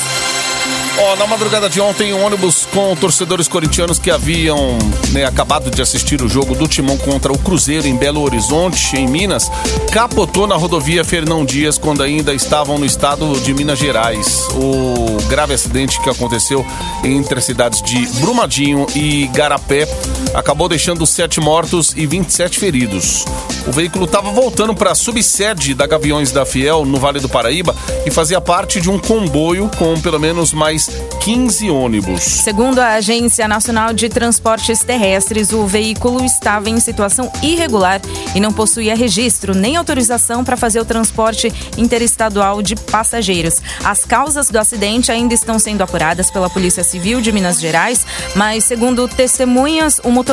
Ó, 1.01 1.15
na 1.15 1.29
madrugada 1.29 1.71
de 1.71 1.81
ontem, 1.81 2.13
um 2.13 2.25
ônibus 2.25 2.67
com 2.75 2.97
torcedores 2.97 3.47
corintianos 3.47 4.01
que 4.01 4.11
haviam 4.11 4.77
né, 5.13 5.25
acabado 5.25 5.71
de 5.71 5.81
assistir 5.81 6.21
o 6.21 6.29
jogo 6.29 6.57
do 6.57 6.67
Timão 6.67 6.99
contra 6.99 7.33
o 7.33 7.39
Cruzeiro 7.39 7.87
em 7.87 7.95
Belo 7.95 8.21
Horizonte, 8.21 8.97
em 8.97 9.07
Minas, 9.07 9.49
capotou 9.93 10.49
na 10.49 10.57
rodovia 10.57 11.05
Fernão 11.05 11.45
Dias 11.45 11.79
quando 11.79 12.03
ainda 12.03 12.35
estavam 12.35 12.79
no 12.79 12.85
estado 12.85 13.39
de 13.43 13.55
Minas 13.55 13.79
Gerais. 13.79 14.49
O 14.57 15.23
grave 15.29 15.55
acidente 15.55 16.01
que 16.03 16.11
aconteceu 16.11 16.67
entre 17.05 17.39
as 17.39 17.45
cidades 17.45 17.81
de 17.81 18.05
Brumadinho 18.21 18.85
e 18.97 19.29
Garapé 19.29 19.87
acabou 20.35 20.69
deixando 20.69 21.07
sete 21.07 21.41
mortos 21.41 21.93
e 21.97 22.07
27 22.07 22.59
feridos. 22.59 23.25
O 23.67 23.73
veículo 23.73 24.07
estava 24.07 24.31
voltando 24.31 24.75
para 24.75 24.93
a 24.93 24.95
subsede 24.95 25.75
da 25.75 25.87
Gaviões 25.87 26.33
da 26.33 26.47
Fiel, 26.47 26.87
no 26.87 26.97
Vale 26.97 27.21
do 27.21 27.29
Paraíba, 27.29 27.77
e 28.07 28.11
fazia 28.11 28.41
parte 28.41 28.81
de 28.81 28.89
um 28.89 28.99
comboio 28.99 29.71
com 29.77 30.01
pelo 30.01 30.19
menos 30.19 30.55
mais 30.55 30.89
15 31.21 31.69
ônibus. 31.69 32.23
Segundo 32.23 32.79
a 32.79 32.95
Agência 32.95 33.47
Nacional 33.47 33.93
de 33.93 34.09
Transportes 34.09 34.81
Terrestres, 34.81 35.53
o 35.53 35.67
veículo 35.67 36.25
estava 36.25 36.71
em 36.71 36.81
situação 36.81 37.31
irregular 37.43 38.01
e 38.35 38.41
não 38.41 38.55
possuía 38.55 38.97
registro 38.97 39.55
nem 39.55 39.77
autorização 39.77 40.43
para 40.43 40.57
fazer 40.57 40.81
o 40.81 40.85
transporte 40.87 41.53
interestadual 41.77 42.63
de 42.63 42.75
passageiros. 42.75 43.61
As 43.85 44.03
causas 44.03 44.49
do 44.49 44.59
acidente 44.59 45.13
ainda 45.13 45.35
estão 45.35 45.59
sendo 45.59 45.83
apuradas 45.83 46.31
pela 46.31 46.49
Polícia 46.49 46.83
Civil 46.83 47.21
de 47.21 47.31
Minas 47.33 47.61
Gerais, 47.61 48.07
mas, 48.35 48.65
segundo 48.65 49.07
testemunhas, 49.07 50.01
o 50.03 50.11
motorista 50.11 50.28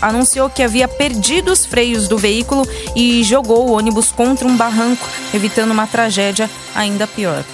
anunciou 0.00 0.48
que 0.50 0.62
havia 0.62 0.86
perdido 0.86 1.52
os 1.52 1.66
freios 1.66 2.08
do 2.08 2.18
veículo 2.18 2.66
e 2.94 3.22
jogou 3.24 3.68
o 3.68 3.72
ônibus 3.72 4.10
contra 4.10 4.46
um 4.46 4.56
barranco, 4.56 5.06
evitando 5.34 5.70
uma 5.70 5.86
tragédia 5.86 6.50
ainda 6.74 7.06
pior. 7.06 7.44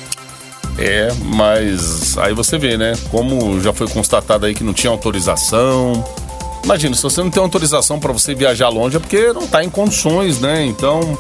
É, 0.78 1.09
mas 1.25 2.16
aí 2.18 2.33
você 2.33 2.57
vê, 2.57 2.76
né? 2.76 2.92
Como 3.11 3.61
já 3.61 3.73
foi 3.73 3.88
constatado 3.88 4.47
aí 4.47 4.54
que 4.54 4.62
não 4.62 4.73
tinha 4.73 4.90
autorização. 4.90 6.04
Imagina, 6.62 6.95
se 6.95 7.02
você 7.02 7.21
não 7.21 7.30
tem 7.30 7.42
autorização 7.42 7.99
para 7.99 8.12
você 8.12 8.35
viajar 8.35 8.68
longe 8.68 8.97
é 8.97 9.00
porque 9.00 9.33
não 9.33 9.47
tá 9.47 9.64
em 9.64 9.71
condições, 9.71 10.38
né? 10.40 10.64
Então 10.64 11.18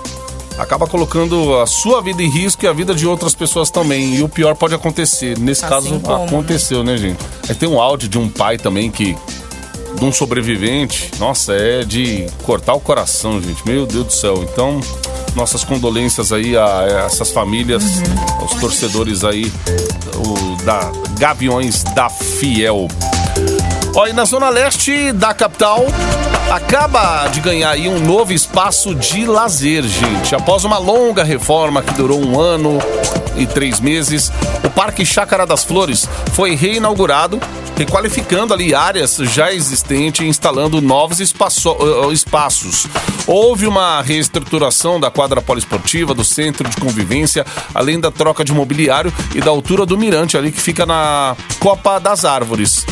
acaba 0.58 0.86
colocando 0.86 1.58
a 1.58 1.66
sua 1.66 2.02
vida 2.02 2.22
em 2.22 2.28
risco 2.28 2.64
e 2.64 2.68
a 2.68 2.72
vida 2.72 2.94
de 2.94 3.06
outras 3.06 3.34
pessoas 3.34 3.70
também. 3.70 4.16
E 4.16 4.22
o 4.22 4.28
pior 4.28 4.54
pode 4.54 4.74
acontecer. 4.74 5.38
Nesse 5.38 5.64
Assim 5.64 5.74
caso 5.74 6.00
como, 6.00 6.18
né? 6.18 6.24
aconteceu, 6.26 6.84
né, 6.84 6.96
gente? 6.96 7.18
Aí 7.48 7.54
tem 7.54 7.68
um 7.68 7.80
áudio 7.80 8.08
de 8.08 8.18
um 8.18 8.28
pai 8.28 8.58
também 8.58 8.90
que 8.90 9.16
de 9.98 10.04
um 10.04 10.12
sobrevivente, 10.12 11.10
nossa, 11.18 11.52
é 11.54 11.82
de 11.82 12.26
cortar 12.44 12.74
o 12.74 12.80
coração, 12.80 13.40
gente. 13.42 13.66
Meu 13.66 13.86
Deus 13.86 14.06
do 14.06 14.12
céu. 14.12 14.42
Então, 14.42 14.80
nossas 15.34 15.64
condolências 15.64 16.32
aí 16.32 16.56
a 16.56 17.04
essas 17.06 17.30
famílias, 17.30 17.82
Uhum. 17.84 18.40
aos 18.42 18.54
torcedores 18.54 19.24
aí 19.24 19.50
o, 20.16 20.56
da 20.64 20.90
Gaviões 21.18 21.82
da 21.82 22.08
Fiel. 22.08 22.86
E 24.08 24.12
na 24.12 24.24
zona 24.24 24.48
leste 24.48 25.12
da 25.12 25.34
capital 25.34 25.84
acaba 26.50 27.26
de 27.28 27.40
ganhar 27.40 27.70
aí 27.70 27.88
um 27.88 27.98
novo 27.98 28.32
espaço 28.32 28.94
de 28.94 29.26
lazer, 29.26 29.82
gente. 29.82 30.34
Após 30.34 30.64
uma 30.64 30.78
longa 30.78 31.24
reforma 31.24 31.82
que 31.82 31.92
durou 31.94 32.24
um 32.24 32.40
ano 32.40 32.78
e 33.36 33.44
três 33.46 33.80
meses, 33.80 34.30
o 34.64 34.70
Parque 34.70 35.04
Chácara 35.04 35.44
das 35.44 35.64
Flores 35.64 36.08
foi 36.32 36.54
reinaugurado, 36.54 37.40
requalificando 37.78 38.52
ali 38.52 38.74
áreas 38.74 39.16
já 39.16 39.52
existentes 39.52 40.20
e 40.26 40.28
instalando 40.28 40.80
novos 40.82 41.20
espaço- 41.20 41.76
eh, 41.80 42.12
espaços. 42.12 42.88
Houve 43.24 43.68
uma 43.68 44.02
reestruturação 44.02 44.98
da 44.98 45.12
quadra 45.12 45.40
poliesportiva, 45.40 46.12
do 46.12 46.24
centro 46.24 46.68
de 46.68 46.76
convivência, 46.76 47.46
além 47.72 48.00
da 48.00 48.10
troca 48.10 48.44
de 48.44 48.52
mobiliário 48.52 49.12
e 49.32 49.40
da 49.40 49.50
altura 49.50 49.86
do 49.86 49.96
mirante 49.96 50.36
ali 50.36 50.50
que 50.50 50.60
fica 50.60 50.84
na 50.84 51.36
Copa 51.60 52.00
das 52.00 52.24
Árvores. 52.24 52.84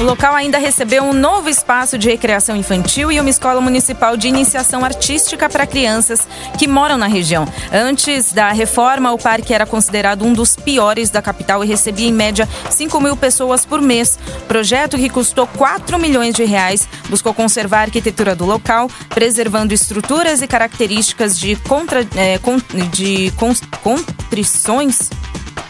O 0.00 0.02
local 0.02 0.34
ainda 0.34 0.56
recebeu 0.56 1.02
um 1.04 1.12
novo 1.12 1.50
espaço 1.50 1.98
de 1.98 2.08
recreação 2.08 2.56
infantil 2.56 3.12
e 3.12 3.20
uma 3.20 3.28
escola 3.28 3.60
municipal 3.60 4.16
de 4.16 4.28
iniciação 4.28 4.82
artística 4.82 5.46
para 5.46 5.66
crianças 5.66 6.26
que 6.58 6.66
moram 6.66 6.96
na 6.96 7.06
região. 7.06 7.46
Antes 7.70 8.32
da 8.32 8.50
reforma, 8.50 9.12
o 9.12 9.18
parque 9.18 9.52
era 9.52 9.66
considerado 9.66 10.24
um 10.24 10.32
dos 10.32 10.56
piores 10.56 11.10
da 11.10 11.20
capital 11.20 11.62
e 11.62 11.66
recebia 11.66 12.08
em 12.08 12.12
média 12.14 12.48
5 12.70 12.98
mil 12.98 13.14
pessoas 13.14 13.66
por 13.66 13.82
mês. 13.82 14.18
Projeto 14.48 14.96
que 14.96 15.10
custou 15.10 15.46
4 15.46 15.98
milhões 15.98 16.34
de 16.34 16.44
reais 16.44 16.88
buscou 17.10 17.34
conservar 17.34 17.80
a 17.80 17.82
arquitetura 17.82 18.34
do 18.34 18.46
local, 18.46 18.90
preservando 19.10 19.74
estruturas 19.74 20.40
e 20.40 20.46
características 20.46 21.38
de, 21.38 21.56
contra, 21.56 22.00
con- 22.40 22.60
de 22.90 23.30
cons- 23.36 23.60
contrições 23.82 25.10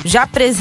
já 0.04 0.24
pres... 0.24 0.56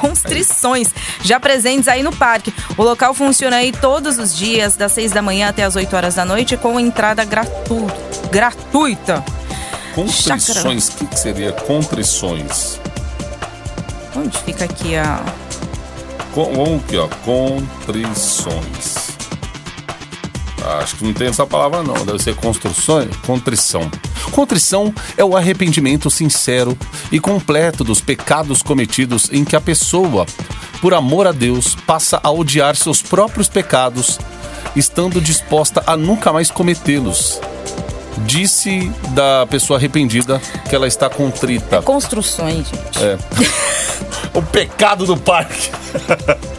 constrições 0.00 0.94
já 1.22 1.38
presentes 1.40 1.88
aí 1.88 2.02
no 2.02 2.14
parque. 2.14 2.52
O 2.76 2.82
local 2.82 3.14
funciona 3.14 3.56
aí 3.56 3.72
todos 3.72 4.18
os 4.18 4.36
dias, 4.36 4.76
das 4.76 4.92
6 4.92 5.12
da 5.12 5.22
manhã 5.22 5.48
até 5.48 5.64
as 5.64 5.76
8 5.76 5.94
horas 5.94 6.14
da 6.14 6.24
noite, 6.24 6.56
com 6.56 6.78
entrada 6.78 7.24
gratu... 7.24 7.86
gratuita. 8.30 9.24
Contrições, 9.94 10.88
o 10.88 10.92
que, 10.92 11.06
que 11.06 11.18
seria 11.18 11.52
contrições? 11.52 12.80
Onde 14.14 14.38
fica 14.38 14.64
aqui 14.64 14.96
a. 14.96 15.20
Com, 16.32 16.76
aqui, 16.76 16.96
ó. 16.96 17.08
Contrições. 17.24 18.97
Acho 20.68 20.96
que 20.96 21.04
não 21.04 21.14
tem 21.14 21.28
essa 21.28 21.46
palavra 21.46 21.82
não, 21.82 22.04
deve 22.04 22.18
ser 22.18 22.34
construções, 22.36 23.08
contrição. 23.26 23.90
Contrição 24.32 24.92
é 25.16 25.24
o 25.24 25.36
arrependimento 25.36 26.10
sincero 26.10 26.76
e 27.10 27.18
completo 27.18 27.82
dos 27.82 28.00
pecados 28.00 28.62
cometidos 28.62 29.30
em 29.32 29.44
que 29.44 29.56
a 29.56 29.60
pessoa, 29.60 30.26
por 30.82 30.92
amor 30.92 31.26
a 31.26 31.32
Deus, 31.32 31.74
passa 31.86 32.20
a 32.22 32.30
odiar 32.30 32.76
seus 32.76 33.00
próprios 33.00 33.48
pecados, 33.48 34.18
estando 34.76 35.20
disposta 35.20 35.82
a 35.86 35.96
nunca 35.96 36.32
mais 36.32 36.50
cometê-los. 36.50 37.40
Disse 38.26 38.92
da 39.10 39.46
pessoa 39.46 39.78
arrependida 39.78 40.40
que 40.68 40.74
ela 40.74 40.86
está 40.86 41.08
contrita. 41.08 41.80
Construções, 41.80 42.66
gente. 42.68 43.02
É. 43.02 43.16
o 44.36 44.42
pecado 44.42 45.06
do 45.06 45.16
parque. 45.16 45.70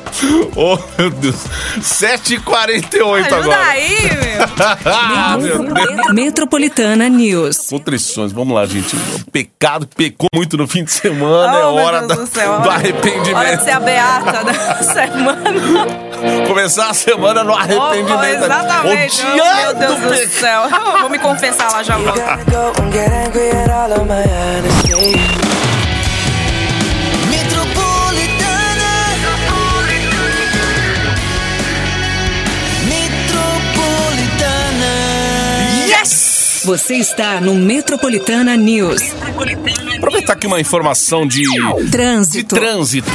oh, 0.56 0.78
meu 0.98 1.10
Deus. 1.10 1.36
7h48 1.80 3.20
Ajuda 3.20 3.36
agora. 3.38 3.66
aí, 3.68 3.98
meu. 4.02 4.40
Ah, 4.86 5.38
meu 5.38 5.64
Deus. 5.64 6.14
Metropolitana 6.14 7.08
News. 7.10 7.68
Contrições, 7.70 8.32
vamos 8.32 8.54
lá, 8.56 8.66
gente. 8.66 8.96
O 8.96 9.32
pecado 9.32 9.88
pecou 9.96 10.28
muito 10.34 10.58
no 10.58 10.68
fim 10.68 10.84
de 10.84 10.92
semana 10.92 11.58
é 11.60 11.66
Oh, 11.66 11.76
meu 11.76 11.84
hora 11.84 12.08
da- 12.08 12.16
do 12.16 12.26
céu. 12.28 12.60
do 12.62 12.70
arrependimento. 12.70 13.36
Hora 13.38 13.58
de 13.58 13.64
ser 13.64 13.72
a 13.72 13.80
beata 13.80 14.44
da 14.44 14.76
semana. 14.84 16.48
Começar 16.48 16.90
a 16.90 16.94
semana 16.94 17.44
no 17.44 17.52
Oh, 17.52 17.56
arrependimento. 17.56 18.44
exatamente. 18.46 19.22
Oh, 19.26 19.56
meu 19.56 19.74
Deus 19.76 20.00
do 20.00 20.28
céu. 20.40 20.70
Vou 21.02 21.10
me 21.10 21.20
confessar 21.20 21.72
lá 21.72 21.84
já. 21.84 21.98
volto. 21.98 22.20
Você 36.70 36.98
está 36.98 37.42
no 37.42 37.56
Metropolitana 37.56 38.56
News. 38.56 39.02
Aproveitar 39.98 40.34
aqui 40.34 40.46
uma 40.46 40.62
informação 40.62 41.26
de, 41.26 41.42
de 41.42 41.90
Trânsito. 41.90 42.56
trânsito. 42.56 43.10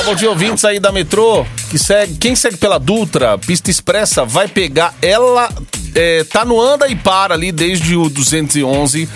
Ó, 0.00 0.02
bom 0.04 0.14
dia, 0.14 0.30
ouvintes 0.30 0.64
aí 0.64 0.80
da 0.80 0.90
metrô. 0.90 1.44
Que 1.68 1.78
segue, 1.78 2.14
quem 2.14 2.34
segue 2.34 2.56
pela 2.56 2.78
Dutra, 2.78 3.36
pista 3.36 3.70
expressa, 3.70 4.24
vai 4.24 4.48
pegar. 4.48 4.94
Ela 5.02 5.50
é, 5.94 6.24
tá 6.24 6.46
no 6.46 6.58
anda 6.58 6.88
e 6.88 6.96
para 6.96 7.34
ali 7.34 7.52
desde 7.52 7.94
o 7.94 8.08
211. 8.08 9.06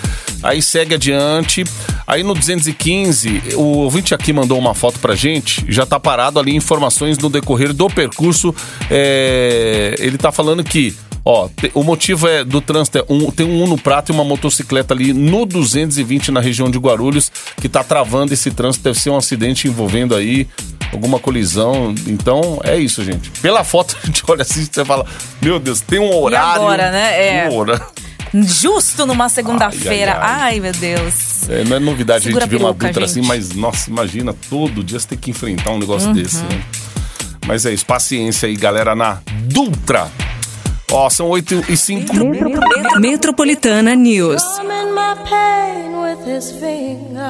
Aí 0.43 0.61
segue 0.61 0.93
adiante. 0.93 1.63
Aí 2.05 2.21
no 2.21 2.35
215, 2.35 3.55
o 3.55 3.79
ouvinte 3.79 4.13
aqui 4.13 4.31
mandou 4.31 4.59
uma 4.59 4.75
foto 4.75 4.99
pra 4.99 5.15
gente. 5.15 5.65
Já 5.67 5.83
tá 5.83 5.99
parado 5.99 6.39
ali 6.39 6.55
informações 6.55 7.17
no 7.17 7.27
decorrer 7.27 7.73
do 7.73 7.89
percurso. 7.89 8.53
É, 8.87 9.95
ele 9.97 10.19
tá 10.19 10.31
falando 10.31 10.63
que. 10.63 10.95
Ó, 11.23 11.47
te- 11.49 11.71
o 11.75 11.83
motivo 11.83 12.27
é 12.27 12.43
do 12.43 12.59
trânsito 12.61 12.97
é 12.97 13.05
um, 13.07 13.29
tem 13.29 13.45
um 13.45 13.63
Uno 13.63 13.77
Prata 13.77 14.11
e 14.11 14.15
uma 14.15 14.23
motocicleta 14.23 14.93
ali 14.93 15.13
no 15.13 15.45
220 15.45 16.31
na 16.31 16.39
região 16.41 16.69
de 16.69 16.79
Guarulhos 16.79 17.31
que 17.57 17.69
tá 17.69 17.83
travando 17.83 18.33
esse 18.33 18.49
trânsito. 18.51 18.83
Deve 18.83 18.99
ser 18.99 19.11
um 19.11 19.17
acidente 19.17 19.67
envolvendo 19.67 20.15
aí 20.15 20.47
alguma 20.91 21.19
colisão. 21.19 21.93
Então 22.07 22.59
é 22.63 22.77
isso, 22.77 23.03
gente. 23.03 23.29
Pela 23.41 23.63
foto 23.63 23.95
a 24.03 24.05
gente 24.07 24.23
olha 24.27 24.41
assim 24.41 24.61
e 24.61 24.65
você 24.65 24.83
fala: 24.83 25.05
Meu 25.41 25.59
Deus, 25.59 25.79
tem 25.81 25.99
um 25.99 26.11
horário. 26.13 26.61
agora, 26.63 26.91
né? 26.91 27.45
É. 27.45 27.49
Um 27.49 27.55
horário. 27.55 27.85
Justo 28.33 29.05
numa 29.05 29.27
segunda-feira. 29.29 30.13
Ai, 30.13 30.19
ai, 30.21 30.41
Ai, 30.53 30.59
meu 30.61 30.71
Deus. 30.71 31.49
É, 31.49 31.63
não 31.65 31.75
é 31.75 31.79
novidade 31.79 32.23
Segura 32.23 32.45
a 32.45 32.47
gente 32.47 32.57
ver 32.57 32.63
uma 32.65 32.71
gente. 32.81 33.03
assim, 33.03 33.21
mas 33.21 33.53
nossa, 33.53 33.89
imagina 33.89 34.33
todo 34.49 34.83
dia 34.83 34.97
você 34.99 35.07
ter 35.09 35.17
que 35.17 35.29
enfrentar 35.31 35.71
um 35.71 35.77
negócio 35.79 36.07
Uhum. 36.07 36.13
desse, 36.13 36.37
né? 36.37 36.61
Mas 37.45 37.65
é 37.65 37.73
isso, 37.73 37.85
paciência 37.85 38.47
aí, 38.47 38.55
galera, 38.55 38.95
na 38.95 39.19
Dutra. 39.47 40.09
Ó, 40.91 41.09
são 41.09 41.27
8 41.29 41.65
e 41.69 41.77
5. 41.77 42.13
Metropolitana 42.99 43.95
News. 43.95 44.41
His 46.27 46.51
fingers. 46.51 47.21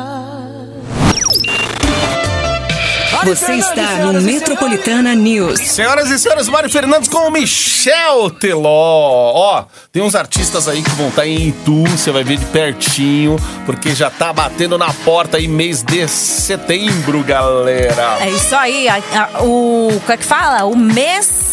Você 3.24 3.54
está 3.54 3.98
no 3.98 4.20
Metropolitana 4.22 5.14
News. 5.16 5.60
Senhoras 5.60 6.10
e 6.10 6.18
senhores, 6.18 6.50
Mário 6.50 6.70
Fernandes 6.70 7.08
com 7.08 7.20
o 7.28 7.32
Michel 7.32 8.32
Teló. 8.32 9.32
Ó, 9.34 9.64
tem 9.92 10.02
uns 10.02 10.16
artistas 10.16 10.68
aí 10.68 10.82
que 10.82 10.90
vão 10.92 11.10
estar 11.10 11.26
em 11.28 11.50
Itu, 11.50 11.84
você 11.84 12.12
vai 12.12 12.24
ver 12.24 12.38
de 12.38 12.46
pertinho, 12.48 13.36
porque 13.66 13.94
já 13.94 14.10
tá 14.10 14.34
batendo 14.34 14.78
na 14.78 14.92
porta 15.06 15.38
aí 15.38 15.48
mês 15.48 15.84
de 15.84 16.08
setembro, 16.08 17.24
galera. 17.24 18.18
É 18.22 18.30
isso 18.30 18.56
aí. 18.56 18.90
a- 18.90 18.96
a- 19.14 19.44
o. 19.44 19.90
Como 20.02 20.12
é 20.12 20.18
que 20.18 20.26
fala? 20.26 20.66
O 20.66 20.76
mês. 20.76 21.51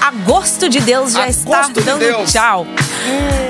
Agosto 0.00 0.68
de 0.68 0.80
Deus 0.80 1.12
já 1.12 1.28
está 1.28 1.58
Agosto 1.58 1.74
de 1.74 1.80
dando 1.82 2.00
Deus. 2.00 2.32
tchau. 2.32 2.66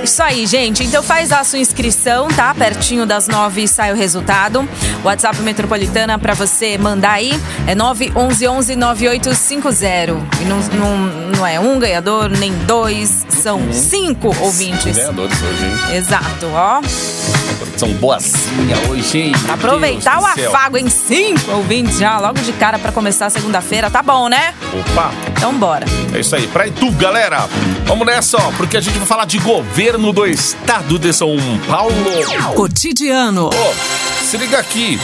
Isso 0.04 0.22
aí, 0.22 0.46
gente. 0.46 0.84
Então 0.84 1.02
faz 1.02 1.32
a 1.32 1.42
sua 1.44 1.58
inscrição, 1.58 2.28
tá? 2.28 2.54
Pertinho 2.54 3.06
das 3.06 3.26
nove 3.28 3.66
sai 3.66 3.92
o 3.92 3.96
resultado. 3.96 4.68
WhatsApp 5.04 5.40
Metropolitana 5.42 6.18
pra 6.18 6.34
você 6.34 6.76
mandar 6.78 7.12
aí 7.12 7.32
é 7.66 7.74
911-9850. 7.74 10.16
E 10.40 10.44
não, 10.44 10.58
não, 10.78 10.96
não 11.36 11.46
é 11.46 11.58
um 11.58 11.78
ganhador, 11.78 12.28
nem 12.28 12.52
dois, 12.64 13.24
são 13.28 13.72
cinco 13.72 14.28
ouvintes. 14.40 14.96
Ganhadores 14.96 15.42
hoje, 15.42 15.64
hein? 15.64 15.96
Exato, 15.96 16.46
ó. 16.52 16.80
São 17.76 17.88
boazinha 17.94 18.76
hoje, 18.88 19.18
hein? 19.18 19.32
Aproveitar 19.48 20.18
Deus 20.20 20.24
o 20.46 20.48
afago 20.48 20.76
em 20.78 20.88
cinco 20.88 21.50
ouvintes 21.52 21.98
já, 21.98 22.18
logo 22.18 22.38
de 22.40 22.52
cara 22.52 22.78
pra 22.78 22.92
começar 22.92 23.26
a 23.26 23.30
segunda-feira. 23.30 23.90
Tá 23.90 24.02
bom, 24.02 24.28
né? 24.28 24.54
Opa, 24.72 25.10
Então 25.32 25.54
bora. 25.54 25.86
é 26.14 26.20
isso 26.20 26.34
aí. 26.36 26.46
Pra 26.48 26.66
Itu, 26.66 26.90
galera. 26.92 27.48
Vamos 27.86 28.06
nessa, 28.06 28.36
ó, 28.38 28.50
porque 28.56 28.76
a 28.76 28.80
gente 28.80 28.98
vai 28.98 29.06
falar 29.06 29.24
de 29.24 29.38
governo 29.38 30.12
do 30.12 30.26
estado 30.26 30.98
de 30.98 31.12
São 31.12 31.36
Paulo. 31.68 31.94
Cotidiano. 32.54 33.46
Ô, 33.48 33.74
se 34.24 34.36
liga 34.36 34.58
aqui. 34.58 34.98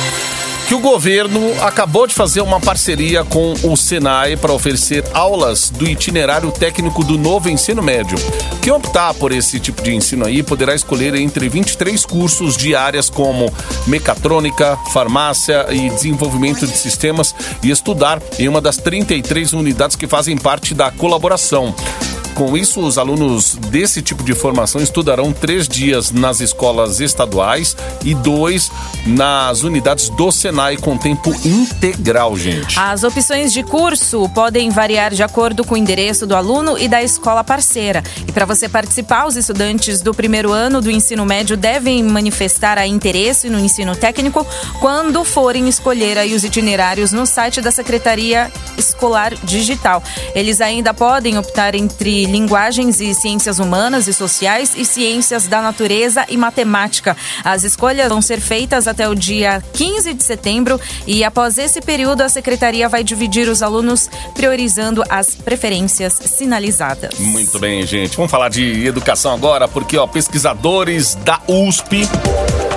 Que 0.66 0.74
o 0.74 0.80
governo 0.80 1.40
acabou 1.62 2.08
de 2.08 2.14
fazer 2.14 2.40
uma 2.40 2.60
parceria 2.60 3.22
com 3.24 3.54
o 3.62 3.76
Senai 3.76 4.36
para 4.36 4.52
oferecer 4.52 5.04
aulas 5.14 5.70
do 5.70 5.88
itinerário 5.88 6.50
técnico 6.50 7.04
do 7.04 7.16
novo 7.16 7.48
ensino 7.48 7.80
médio. 7.80 8.18
Quem 8.60 8.72
optar 8.72 9.14
por 9.14 9.30
esse 9.30 9.60
tipo 9.60 9.80
de 9.80 9.94
ensino 9.94 10.26
aí 10.26 10.42
poderá 10.42 10.74
escolher 10.74 11.14
entre 11.14 11.48
23 11.48 12.04
cursos 12.04 12.56
de 12.56 12.74
áreas 12.74 13.08
como 13.08 13.52
mecatrônica, 13.86 14.76
farmácia 14.92 15.66
e 15.70 15.88
desenvolvimento 15.88 16.66
de 16.66 16.76
sistemas 16.76 17.32
e 17.62 17.70
estudar 17.70 18.20
em 18.36 18.48
uma 18.48 18.60
das 18.60 18.76
33 18.76 19.52
unidades 19.52 19.94
que 19.94 20.08
fazem 20.08 20.36
parte 20.36 20.74
da 20.74 20.90
colaboração. 20.90 21.72
Com 22.36 22.54
isso, 22.54 22.80
os 22.80 22.98
alunos 22.98 23.54
desse 23.54 24.02
tipo 24.02 24.22
de 24.22 24.34
formação 24.34 24.78
estudarão 24.82 25.32
três 25.32 25.66
dias 25.66 26.10
nas 26.12 26.40
escolas 26.40 27.00
estaduais 27.00 27.74
e 28.04 28.14
dois 28.14 28.70
nas 29.06 29.62
unidades 29.62 30.10
do 30.10 30.30
Senai 30.30 30.76
com 30.76 30.98
tempo 30.98 31.34
integral, 31.42 32.36
gente. 32.36 32.78
As 32.78 33.04
opções 33.04 33.54
de 33.54 33.62
curso 33.62 34.28
podem 34.34 34.68
variar 34.68 35.14
de 35.14 35.22
acordo 35.22 35.64
com 35.64 35.76
o 35.76 35.78
endereço 35.78 36.26
do 36.26 36.36
aluno 36.36 36.78
e 36.78 36.86
da 36.88 37.02
escola 37.02 37.42
parceira. 37.42 38.04
E 38.28 38.32
para 38.32 38.44
você 38.44 38.68
participar, 38.68 39.26
os 39.26 39.34
estudantes 39.34 40.02
do 40.02 40.12
primeiro 40.12 40.52
ano 40.52 40.82
do 40.82 40.90
ensino 40.90 41.24
médio 41.24 41.56
devem 41.56 42.02
manifestar 42.02 42.76
a 42.76 42.86
interesse 42.86 43.48
no 43.48 43.58
ensino 43.58 43.96
técnico 43.96 44.46
quando 44.78 45.24
forem 45.24 45.68
escolher 45.68 46.18
aí 46.18 46.34
os 46.34 46.44
itinerários 46.44 47.12
no 47.12 47.24
site 47.24 47.62
da 47.62 47.70
Secretaria 47.70 48.52
Escolar 48.76 49.32
Digital. 49.42 50.02
Eles 50.34 50.60
ainda 50.60 50.92
podem 50.92 51.38
optar 51.38 51.74
entre 51.74 52.25
linguagens 52.26 53.00
e 53.00 53.14
ciências 53.14 53.58
humanas 53.58 54.06
e 54.08 54.12
sociais 54.12 54.72
e 54.76 54.84
ciências 54.84 55.46
da 55.46 55.62
natureza 55.62 56.24
e 56.28 56.36
matemática. 56.36 57.16
As 57.44 57.64
escolhas 57.64 58.08
vão 58.08 58.20
ser 58.20 58.40
feitas 58.40 58.86
até 58.86 59.08
o 59.08 59.14
dia 59.14 59.62
15 59.72 60.14
de 60.14 60.22
setembro 60.22 60.80
e 61.06 61.24
após 61.24 61.58
esse 61.58 61.80
período 61.80 62.22
a 62.22 62.28
secretaria 62.28 62.88
vai 62.88 63.02
dividir 63.02 63.48
os 63.48 63.62
alunos 63.62 64.10
priorizando 64.34 65.02
as 65.08 65.34
preferências 65.34 66.14
sinalizadas. 66.24 67.18
Muito 67.18 67.58
bem, 67.58 67.86
gente. 67.86 68.16
Vamos 68.16 68.30
falar 68.30 68.48
de 68.48 68.86
educação 68.86 69.32
agora, 69.32 69.68
porque 69.68 69.96
ó, 69.96 70.06
pesquisadores 70.06 71.14
da 71.16 71.40
USP 71.48 72.08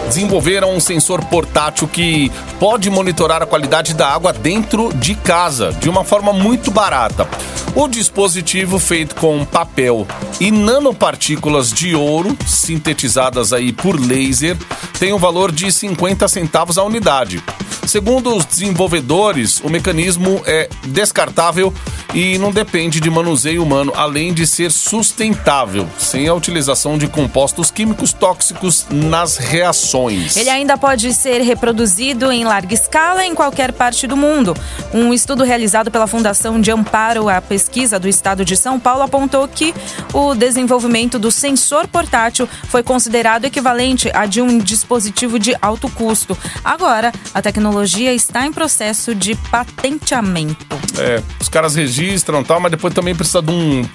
desenvolveram 0.10 0.76
um 0.76 0.80
sensor 0.80 1.24
portátil 1.26 1.88
que 1.88 2.32
pode 2.60 2.90
monitorar 2.90 3.44
a 3.44 3.46
qualidade 3.46 3.94
da 3.94 4.10
água 4.10 4.34
dentro 4.34 4.92
de 4.96 5.14
casa 5.14 5.72
de 5.72 5.88
uma 5.88 6.04
forma 6.04 6.34
muito 6.34 6.72
barata. 6.72 7.30
O 7.76 7.88
dispositivo 7.88 8.80
feito 8.80 9.14
com 9.16 9.46
papel 9.46 10.08
e 10.40 10.50
nanopartículas 10.50 11.72
de 11.72 11.96
ouro 11.96 12.36
sintetizadas 12.46 13.54
aí 13.54 13.72
por 13.72 14.00
laser 14.00 14.58
tem 15.00 15.14
um 15.14 15.20
valor 15.20 15.52
de 15.52 15.72
50 15.72 16.28
centavos 16.28 16.80
a 16.80 16.84
unidade. 16.84 17.42
Segundo 17.86 18.36
os 18.36 18.46
desenvolvedores, 18.46 19.62
o 19.62 19.70
mecanismo 19.70 20.42
é 20.46 20.68
descartável 20.88 21.74
e 22.14 22.38
não 22.38 22.52
depende 22.52 23.00
de 23.00 23.10
manuseio 23.10 23.62
humano, 23.62 23.94
além 23.96 24.34
de 24.34 24.48
ser 24.48 24.72
sustentável, 24.72 25.88
sem 25.98 26.28
a 26.28 26.34
utilização 26.34 26.98
de 26.98 27.08
compostos 27.08 27.70
químicos 27.70 28.12
tóxicos 28.12 28.88
nas 28.90 29.38
reações. 29.38 30.36
Ele 30.36 30.50
ainda 30.50 30.78
pode 30.78 31.14
ser 31.14 31.42
reproduzido 31.42 32.32
em 32.32 32.44
larga 32.44 32.74
escala 32.74 33.26
em 33.26 33.36
qualquer 33.36 33.72
parte 33.72 34.08
do 34.08 34.18
mundo. 34.18 34.56
Um 34.94 35.14
estudo 35.14 35.44
realizado 35.44 35.92
pela 35.92 36.08
Fundação 36.08 36.60
de 36.60 36.72
Amparo 36.72 37.30
à 37.30 37.40
Pesquisa 37.42 38.00
do 38.00 38.08
Estado 38.08 38.44
de 38.44 38.58
São 38.58 38.80
Paulo 38.80 39.04
apontou 39.04 39.48
que 39.48 39.74
o 40.14 40.34
desenvolvimento 40.34 41.20
do 41.20 41.32
sensor 41.32 41.88
portátil 41.88 42.50
foi 42.70 42.82
considerado 42.82 43.46
equivalente 43.46 44.10
a 44.14 44.26
de 44.26 44.42
um 44.42 44.58
dispositivo 44.58 45.38
de 45.38 45.56
alto 45.62 45.90
custo. 45.90 46.38
Agora, 46.64 47.12
a 47.34 47.42
tecnologia 47.42 48.14
está 48.14 48.46
em 48.46 48.52
processo 48.52 49.14
de 49.14 49.36
patenteamento. 49.52 50.80
É, 50.98 51.22
os 51.40 51.48
caras 51.48 51.76
registram 51.76 51.99
e 52.04 52.44
tal, 52.46 52.60
mas 52.60 52.72
depois 52.72 52.94
também 52.94 53.14
precisa 53.16 53.42
de 53.42 53.52
um, 53.52 53.86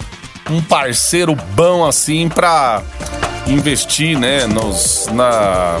um 0.51 0.61
parceiro 0.61 1.35
bom 1.55 1.85
assim 1.85 2.29
pra 2.29 2.81
investir, 3.47 4.17
né, 4.17 4.45
nos, 4.47 5.07
na... 5.11 5.79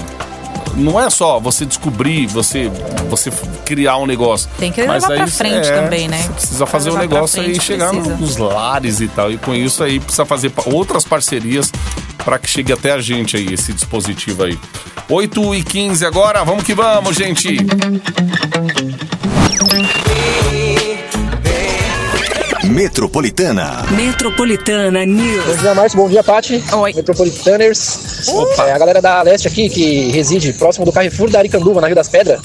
Não 0.75 0.99
é 0.99 1.09
só 1.09 1.39
você 1.39 1.65
descobrir, 1.65 2.27
você, 2.27 2.69
você 3.09 3.31
criar 3.63 3.95
um 3.97 4.05
negócio. 4.05 4.49
Tem 4.57 4.73
que 4.73 4.83
Mas 4.85 5.03
levar 5.03 5.15
pra 5.15 5.23
aí, 5.23 5.31
frente 5.31 5.67
é, 5.69 5.81
também, 5.81 6.07
né? 6.09 6.21
Você 6.21 6.33
precisa 6.33 6.65
fazer 6.65 6.89
um 6.89 6.93
pra 6.93 7.01
negócio 7.03 7.41
frente, 7.41 7.63
chegar 7.63 7.93
no- 7.93 8.01
precisa. 8.01 8.17
nos 8.19 8.35
lares 8.35 8.99
e 8.99 9.07
tal. 9.07 9.31
E 9.31 9.37
com 9.37 9.55
isso 9.55 9.81
aí 9.81 10.01
precisa 10.01 10.25
fazer 10.25 10.51
outras 10.65 11.05
parcerias 11.05 11.71
para 12.25 12.37
que 12.37 12.49
chegue 12.49 12.73
até 12.73 12.91
a 12.91 12.99
gente 12.99 13.37
aí, 13.37 13.53
esse 13.53 13.71
dispositivo 13.71 14.43
aí. 14.43 14.59
8 15.07 15.55
e 15.55 15.63
15 15.63 16.05
agora, 16.05 16.43
vamos 16.43 16.63
que 16.65 16.73
vamos, 16.73 17.15
gente! 17.15 17.55
Metropolitana. 22.75 23.85
Metropolitana 23.91 25.05
News. 25.05 25.45
Bom 25.45 25.55
dia, 25.55 25.73
Márcio. 25.73 25.97
Bom 25.97 26.09
dia, 26.09 26.21
Pati. 26.21 26.61
Oi. 26.73 26.93
Metropolitaners. 26.93 28.27
É, 28.59 28.73
a 28.73 28.77
galera 28.77 29.01
da 29.01 29.21
Leste 29.21 29.47
aqui, 29.47 29.69
que 29.69 30.11
reside 30.11 30.51
próximo 30.51 30.85
do 30.85 30.91
Carrefour 30.91 31.29
da 31.29 31.39
Aricanduva, 31.39 31.79
na 31.79 31.87
Rio 31.87 31.95
das 31.95 32.09
Pedras. 32.09 32.41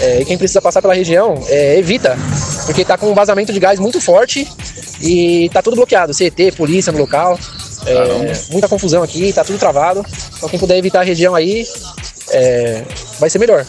É, 0.00 0.22
e 0.22 0.24
quem 0.24 0.38
precisa 0.38 0.62
passar 0.62 0.80
pela 0.80 0.94
região, 0.94 1.44
é, 1.48 1.78
evita. 1.78 2.16
Porque 2.64 2.86
tá 2.86 2.96
com 2.96 3.10
um 3.10 3.14
vazamento 3.14 3.52
de 3.52 3.60
gás 3.60 3.78
muito 3.78 4.00
forte 4.00 4.48
e 4.98 5.50
tá 5.52 5.60
tudo 5.60 5.76
bloqueado. 5.76 6.14
CT, 6.14 6.52
polícia 6.56 6.90
no 6.90 6.98
local. 6.98 7.38
É, 7.84 8.32
muita 8.52 8.66
confusão 8.66 9.02
aqui, 9.02 9.30
tá 9.30 9.44
tudo 9.44 9.58
travado. 9.58 10.02
Então 10.38 10.48
quem 10.48 10.58
puder 10.58 10.78
evitar 10.78 11.00
a 11.00 11.04
região 11.04 11.34
aí, 11.34 11.66
é, 12.30 12.82
vai 13.18 13.28
ser 13.28 13.38
melhor. 13.38 13.66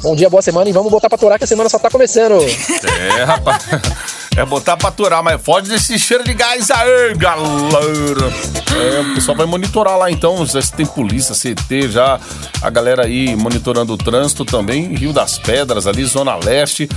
Bom 0.00 0.16
dia, 0.16 0.30
boa 0.30 0.40
semana 0.40 0.70
e 0.70 0.72
vamos 0.72 0.90
botar 0.90 1.10
pra 1.10 1.18
torar 1.18 1.36
que 1.36 1.44
a 1.44 1.46
semana 1.46 1.68
só 1.68 1.78
tá 1.78 1.90
começando. 1.90 2.38
É, 3.18 3.24
rapaz. 3.24 3.66
É 4.36 4.44
botar 4.44 4.76
pra 4.76 4.88
aturar, 4.88 5.22
mas 5.22 5.40
foge 5.42 5.68
desse 5.68 5.98
cheiro 5.98 6.22
de 6.24 6.34
gás 6.34 6.70
aí, 6.70 7.14
galera. 7.16 8.32
É, 8.76 9.00
o 9.00 9.14
pessoal 9.14 9.36
vai 9.36 9.46
monitorar 9.46 9.96
lá 9.96 10.10
então, 10.10 10.46
se 10.46 10.72
tem 10.72 10.86
polícia, 10.86 11.34
CT 11.34 11.90
já, 11.90 12.20
a 12.62 12.70
galera 12.70 13.04
aí 13.04 13.34
monitorando 13.34 13.94
o 13.94 13.98
trânsito 13.98 14.44
também, 14.44 14.94
Rio 14.94 15.12
das 15.12 15.38
Pedras 15.38 15.86
ali, 15.86 16.04
Zona 16.04 16.36
Leste. 16.36 16.88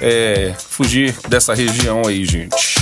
É, 0.00 0.54
fugir 0.58 1.16
dessa 1.28 1.54
região 1.54 2.02
aí, 2.06 2.24
gente. 2.24 2.76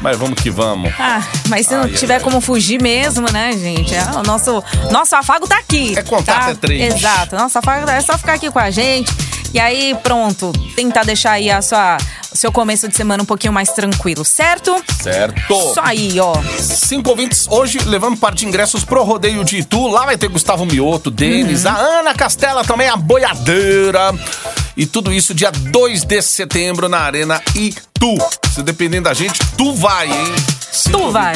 Mas 0.00 0.16
vamos 0.16 0.40
que 0.40 0.50
vamos. 0.50 0.92
Ah, 0.98 1.22
mas 1.48 1.66
se 1.66 1.74
não 1.74 1.82
Ai, 1.82 1.90
tiver 1.90 2.14
ai, 2.14 2.20
como 2.20 2.40
fugir 2.40 2.80
mesmo, 2.80 3.30
né, 3.30 3.52
gente? 3.52 3.94
É, 3.94 4.02
o 4.16 4.22
nosso, 4.22 4.62
nosso 4.90 5.14
afago 5.14 5.46
tá 5.46 5.58
aqui. 5.58 5.96
É 5.96 6.02
contato, 6.02 6.44
tá? 6.44 6.50
é 6.50 6.54
três. 6.54 6.94
Exato. 6.94 7.36
Nosso 7.36 7.58
afago 7.58 7.88
é 7.90 8.00
só 8.00 8.16
ficar 8.16 8.34
aqui 8.34 8.50
com 8.50 8.58
a 8.58 8.70
gente. 8.70 9.12
E 9.52 9.58
aí, 9.58 9.96
pronto, 10.02 10.52
tentar 10.76 11.02
deixar 11.04 11.32
aí 11.32 11.50
a 11.50 11.60
sua, 11.60 11.96
o 12.32 12.36
seu 12.36 12.52
começo 12.52 12.86
de 12.88 12.96
semana 12.96 13.22
um 13.22 13.26
pouquinho 13.26 13.52
mais 13.52 13.70
tranquilo, 13.72 14.24
certo? 14.24 14.80
Certo. 15.02 15.52
Isso 15.52 15.80
aí, 15.82 16.20
ó. 16.20 16.34
Cinco 16.60 17.10
ouvintes 17.10 17.48
hoje 17.50 17.78
levando 17.84 18.16
parte 18.16 18.38
de 18.40 18.46
ingressos 18.46 18.84
pro 18.84 19.02
rodeio 19.02 19.44
de 19.44 19.58
Itu. 19.58 19.88
Lá 19.88 20.04
vai 20.06 20.16
ter 20.16 20.28
Gustavo 20.28 20.64
Mioto, 20.64 21.10
Denis, 21.10 21.64
Uhum. 21.64 21.70
a 21.72 21.74
Ana 21.74 22.14
Castela 22.14 22.64
também, 22.64 22.88
a 22.88 22.96
boiadeira. 22.96 24.14
E 24.76 24.86
tudo 24.86 25.12
isso 25.12 25.34
dia 25.34 25.50
2 25.50 26.04
de 26.04 26.22
setembro 26.22 26.88
na 26.88 26.98
Arena 27.00 27.42
Itu. 27.54 28.16
Se 28.54 28.62
dependendo 28.62 29.04
da 29.08 29.14
gente, 29.14 29.40
tu 29.56 29.74
vai, 29.74 30.06
hein? 30.06 30.34
Tuva. 30.90 31.32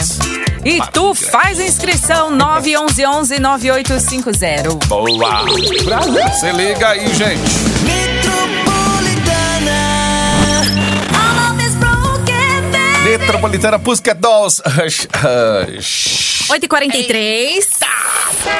E 0.64 0.81
tu 0.92 1.14
faz 1.14 1.59
a 1.59 1.64
inscrição 1.64 2.31
911 2.31 3.38
9850. 3.40 4.87
Boa! 4.87 5.44
Prazer. 5.85 6.33
Se 6.35 6.53
liga 6.53 6.88
aí, 6.90 7.07
gente. 7.14 7.40
Metropolitana. 7.83 9.35
Metropolitana 13.05 13.79
Hush, 14.61 15.09
hush. 15.14 16.34
Hush, 16.44 16.50
hush. 16.50 16.50
8h43. 16.50 17.85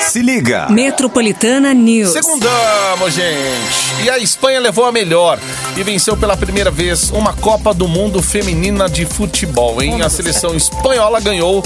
Se 0.00 0.22
liga. 0.22 0.68
Metropolitana 0.70 1.74
News. 1.74 2.12
Segundamos, 2.12 3.12
gente. 3.14 4.04
E 4.04 4.10
a 4.10 4.18
Espanha 4.18 4.60
levou 4.60 4.84
a 4.84 4.92
melhor 4.92 5.38
e 5.76 5.82
venceu 5.82 6.16
pela 6.16 6.36
primeira 6.36 6.70
vez 6.70 7.10
uma 7.10 7.32
Copa 7.34 7.74
do 7.74 7.86
Mundo 7.86 8.22
Feminina 8.22 8.88
de 8.88 9.04
Futebol, 9.04 9.82
hein? 9.82 10.02
A 10.02 10.08
seleção 10.08 10.54
espanhola 10.54 11.20
ganhou 11.20 11.62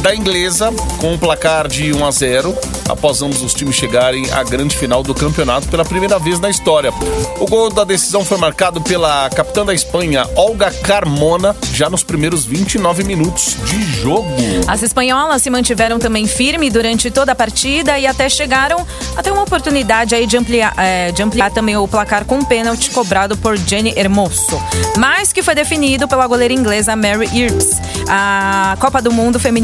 da 0.00 0.14
inglesa 0.14 0.72
com 1.00 1.14
um 1.14 1.18
placar 1.18 1.66
de 1.66 1.92
1 1.92 2.06
a 2.06 2.10
0 2.10 2.56
após 2.88 3.20
ambos 3.22 3.42
os 3.42 3.52
times 3.52 3.74
chegarem 3.74 4.30
à 4.30 4.44
grande 4.44 4.76
final 4.76 5.02
do 5.02 5.12
campeonato 5.12 5.66
pela 5.68 5.84
primeira 5.84 6.18
vez 6.18 6.38
na 6.38 6.48
história. 6.48 6.92
O 7.40 7.46
gol 7.46 7.70
da 7.70 7.82
decisão 7.82 8.24
foi 8.24 8.38
marcado 8.38 8.80
pela 8.80 9.28
capitã 9.30 9.64
da 9.64 9.74
Espanha, 9.74 10.24
Olga 10.36 10.70
Carmona, 10.70 11.56
já 11.72 11.90
nos 11.90 12.04
primeiros 12.04 12.44
29 12.44 13.02
minutos 13.02 13.56
de 13.64 13.82
jogo. 14.00 14.28
As 14.68 14.82
espanholas 14.82 15.42
se 15.42 15.50
mantiveram 15.50 15.98
também 15.98 16.26
firme 16.26 16.70
durante 16.70 17.10
toda 17.10 17.32
a 17.32 17.34
partida 17.34 17.98
e 17.98 18.06
até 18.06 18.28
chegaram 18.28 18.86
a 19.16 19.22
ter 19.22 19.32
uma 19.32 19.42
oportunidade 19.42 20.14
aí 20.14 20.26
de 20.26 20.36
ampliar, 20.36 20.72
é, 20.76 21.10
de 21.10 21.22
ampliar 21.22 21.50
também 21.50 21.76
o 21.76 21.88
placar 21.88 22.24
com 22.24 22.36
um 22.36 22.44
pênalti 22.44 22.90
cobrado 22.90 23.36
por 23.36 23.56
Jenny 23.56 23.92
Hermoso, 23.96 24.62
mas 24.96 25.32
que 25.32 25.42
foi 25.42 25.56
definido 25.56 26.06
pela 26.06 26.26
goleira 26.28 26.54
inglesa 26.54 26.94
Mary 26.94 27.28
Earps. 27.34 27.80
A 28.08 28.76
Copa 28.78 29.02
do 29.02 29.10
Mundo 29.10 29.40
Feminina 29.40 29.55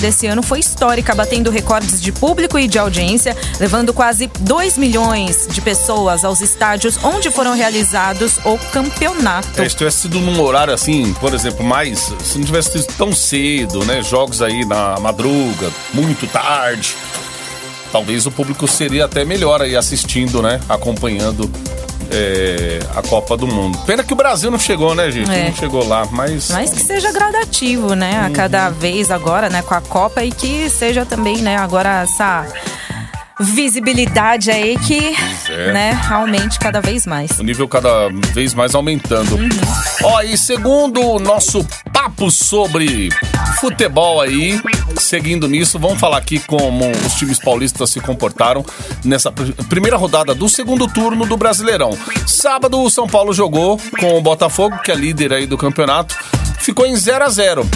desse 0.00 0.26
ano 0.26 0.42
foi 0.42 0.60
histórica, 0.60 1.14
batendo 1.14 1.50
recordes 1.50 2.00
de 2.00 2.12
público 2.12 2.58
e 2.58 2.68
de 2.68 2.78
audiência, 2.78 3.36
levando 3.58 3.92
quase 3.92 4.30
2 4.40 4.78
milhões 4.78 5.48
de 5.50 5.60
pessoas 5.60 6.24
aos 6.24 6.40
estádios 6.40 6.98
onde 7.02 7.30
foram 7.30 7.54
realizados 7.54 8.38
o 8.44 8.56
campeonato. 8.72 9.60
É, 9.60 9.68
se 9.68 9.74
tivesse 9.74 10.02
sido 10.02 10.20
num 10.20 10.40
horário 10.40 10.72
assim, 10.72 11.12
por 11.14 11.34
exemplo, 11.34 11.64
mais. 11.64 12.12
Se 12.22 12.38
não 12.38 12.44
tivesse 12.44 12.72
sido 12.72 12.86
tão 12.96 13.12
cedo, 13.12 13.84
né? 13.84 14.02
Jogos 14.02 14.40
aí 14.40 14.64
na 14.64 15.00
madruga, 15.00 15.70
muito 15.92 16.26
tarde. 16.28 16.94
Talvez 17.90 18.26
o 18.26 18.30
público 18.30 18.68
seria 18.68 19.06
até 19.06 19.24
melhor 19.24 19.60
aí 19.60 19.76
assistindo, 19.76 20.40
né? 20.40 20.60
Acompanhando 20.68 21.50
é, 22.10 22.80
a 22.94 23.02
Copa 23.02 23.36
do 23.36 23.46
Mundo. 23.46 23.78
Pena 23.86 24.02
que 24.02 24.12
o 24.12 24.16
Brasil 24.16 24.50
não 24.50 24.58
chegou, 24.58 24.94
né, 24.94 25.10
gente? 25.10 25.30
É. 25.30 25.48
Não 25.48 25.54
chegou 25.54 25.86
lá, 25.86 26.06
mas. 26.10 26.50
Mas 26.50 26.72
que 26.72 26.80
seja 26.80 27.12
gradativo, 27.12 27.94
né? 27.94 28.26
A 28.26 28.30
cada 28.30 28.68
vez 28.70 29.10
agora, 29.10 29.48
né, 29.48 29.62
com 29.62 29.74
a 29.74 29.80
Copa 29.80 30.24
e 30.24 30.30
que 30.30 30.68
seja 30.70 31.04
também, 31.04 31.38
né, 31.38 31.56
agora 31.56 32.02
essa 32.02 32.46
visibilidade 33.40 34.50
aí 34.50 34.78
que, 34.78 35.16
é. 35.48 35.72
né, 35.72 36.00
aumente 36.10 36.58
cada 36.58 36.80
vez 36.80 37.06
mais. 37.06 37.38
O 37.38 37.42
nível 37.42 37.66
cada 37.66 38.08
vez 38.34 38.52
mais 38.52 38.74
aumentando. 38.74 39.38
Ó, 40.02 40.20
e 40.22 40.36
segundo 40.36 41.00
o 41.00 41.18
nosso 41.18 41.64
papo 41.92 42.30
sobre 42.30 43.08
futebol 43.58 44.20
aí, 44.20 44.60
seguindo 44.98 45.48
nisso, 45.48 45.78
vamos 45.78 45.98
falar 45.98 46.18
aqui 46.18 46.38
como 46.40 46.90
os 47.06 47.14
times 47.14 47.38
paulistas 47.38 47.90
se 47.90 48.00
comportaram 48.00 48.64
nessa 49.04 49.30
pr- 49.32 49.52
primeira 49.68 49.96
rodada 49.96 50.34
do 50.34 50.48
segundo 50.48 50.86
turno 50.88 51.26
do 51.26 51.36
Brasileirão. 51.36 51.96
Sábado, 52.26 52.80
o 52.80 52.90
São 52.90 53.06
Paulo 53.08 53.32
jogou 53.32 53.78
com 53.98 54.16
o 54.16 54.20
Botafogo, 54.22 54.78
que 54.82 54.90
é 54.90 54.94
líder 54.94 55.32
aí 55.32 55.46
do 55.46 55.58
campeonato, 55.58 56.14
ficou 56.58 56.86
em 56.86 56.96
0 56.96 57.24
a 57.24 57.28
0 57.28 57.68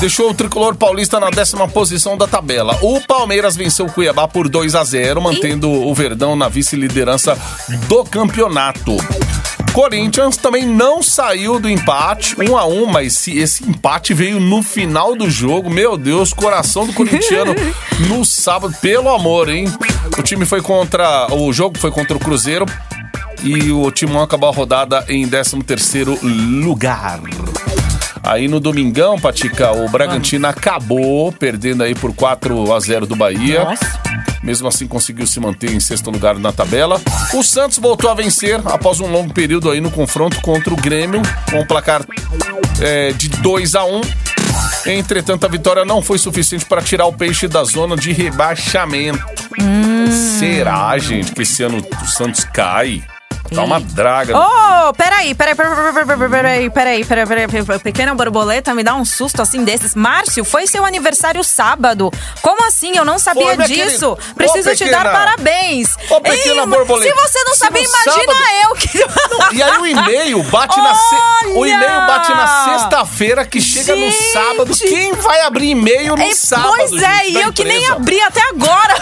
deixou 0.00 0.28
o 0.28 0.34
tricolor 0.34 0.74
paulista 0.74 1.18
na 1.18 1.30
décima 1.30 1.66
posição 1.68 2.16
da 2.18 2.26
tabela. 2.26 2.76
O 2.82 3.00
Palmeiras 3.00 3.56
venceu 3.56 3.86
o 3.86 3.92
Cuiabá 3.92 4.28
por 4.28 4.48
2 4.50 4.74
a 4.74 4.84
0, 4.84 5.20
mantendo 5.22 5.70
o 5.70 5.94
Verdão 5.94 6.36
na 6.36 6.46
vice-liderança 6.48 7.38
do 7.88 8.04
campeonato. 8.04 8.96
Corinthians 9.74 10.36
também 10.36 10.64
não 10.64 11.02
saiu 11.02 11.58
do 11.58 11.68
empate, 11.68 12.36
1 12.40 12.56
a 12.56 12.64
1, 12.64 12.86
mas 12.86 13.14
se 13.14 13.36
esse 13.36 13.68
empate 13.68 14.14
veio 14.14 14.38
no 14.38 14.62
final 14.62 15.16
do 15.16 15.28
jogo. 15.28 15.68
Meu 15.68 15.96
Deus, 15.96 16.32
coração 16.32 16.86
do 16.86 16.92
corintiano 16.92 17.52
no 18.08 18.24
sábado, 18.24 18.72
pelo 18.80 19.12
amor, 19.12 19.48
hein? 19.48 19.66
O 20.16 20.22
time 20.22 20.46
foi 20.46 20.62
contra, 20.62 21.26
o 21.32 21.52
jogo 21.52 21.76
foi 21.76 21.90
contra 21.90 22.16
o 22.16 22.20
Cruzeiro 22.20 22.64
e 23.42 23.72
o 23.72 23.90
Timão 23.90 24.22
acabou 24.22 24.48
a 24.48 24.52
rodada 24.52 25.04
em 25.08 25.28
13º 25.28 26.20
lugar. 26.64 27.20
Aí 28.22 28.46
no 28.46 28.60
domingão, 28.60 29.18
Patica, 29.18 29.72
o 29.72 29.88
Bragantino 29.88 30.46
acabou 30.46 31.32
perdendo 31.32 31.82
aí 31.82 31.96
por 31.96 32.14
4 32.14 32.72
a 32.72 32.78
0 32.78 33.06
do 33.06 33.16
Bahia. 33.16 33.64
Nossa. 33.64 34.23
Mesmo 34.44 34.68
assim 34.68 34.86
conseguiu 34.86 35.26
se 35.26 35.40
manter 35.40 35.72
em 35.72 35.80
sexto 35.80 36.10
lugar 36.10 36.38
na 36.38 36.52
tabela. 36.52 37.00
O 37.32 37.42
Santos 37.42 37.78
voltou 37.78 38.10
a 38.10 38.14
vencer 38.14 38.60
após 38.66 39.00
um 39.00 39.10
longo 39.10 39.32
período 39.32 39.70
aí 39.70 39.80
no 39.80 39.90
confronto 39.90 40.40
contra 40.42 40.72
o 40.72 40.76
Grêmio, 40.76 41.22
com 41.50 41.60
um 41.60 41.66
placar 41.66 42.04
é, 42.80 43.12
de 43.12 43.28
2 43.30 43.74
a 43.74 43.84
1 43.84 44.00
Entretanto, 44.86 45.46
a 45.46 45.48
vitória 45.48 45.84
não 45.84 46.02
foi 46.02 46.18
suficiente 46.18 46.66
para 46.66 46.82
tirar 46.82 47.06
o 47.06 47.12
peixe 47.12 47.48
da 47.48 47.64
zona 47.64 47.96
de 47.96 48.12
rebaixamento. 48.12 49.24
Será, 50.38 50.96
gente, 50.98 51.32
que 51.32 51.42
esse 51.42 51.62
ano 51.62 51.84
o 52.02 52.06
Santos 52.06 52.44
cai? 52.44 53.02
Tá 53.52 53.62
uma 53.62 53.80
draga. 53.80 54.36
Ô, 54.36 54.88
oh, 54.88 54.92
peraí, 54.94 55.34
peraí, 55.34 55.54
peraí, 55.54 56.70
peraí, 56.70 56.70
peraí, 56.70 57.48
peraí, 57.48 57.78
Pequena 57.80 58.14
borboleta 58.14 58.74
me 58.74 58.82
dá 58.82 58.94
um 58.94 59.04
susto 59.04 59.42
assim 59.42 59.64
desses. 59.64 59.94
Márcio, 59.94 60.44
foi 60.44 60.66
seu 60.66 60.84
aniversário 60.84 61.42
sábado. 61.44 62.10
Como 62.40 62.64
assim? 62.64 62.96
Eu 62.96 63.04
não 63.04 63.18
sabia 63.18 63.56
disso. 63.58 64.16
Preciso 64.34 64.74
te 64.74 64.90
dar 64.90 65.04
parabéns. 65.04 65.94
Ô, 66.10 66.20
pequena 66.20 66.66
borboleta. 66.66 67.10
Se 67.10 67.14
você 67.14 67.44
não 67.44 67.54
sabia, 67.54 67.82
imagina 67.82 68.32
eu 68.64 68.74
que. 68.74 69.54
E 69.56 69.62
aí 69.62 69.78
o 69.78 69.86
e-mail 69.86 70.42
bate 70.44 70.76
na. 70.76 70.94
O 71.54 71.66
e-mail 71.66 72.06
bate 72.06 72.30
na 72.30 72.64
sexta-feira 72.64 73.44
que 73.44 73.60
chega 73.60 73.94
no 73.94 74.10
sábado. 74.10 74.72
Quem 74.76 75.12
vai 75.12 75.42
abrir 75.42 75.70
e-mail 75.70 76.16
no 76.16 76.34
sábado? 76.34 76.74
Pois 76.76 76.92
é, 77.02 77.28
e 77.28 77.40
eu 77.40 77.52
que 77.52 77.64
nem 77.64 77.86
abri 77.88 78.20
até 78.20 78.40
agora. 78.48 78.94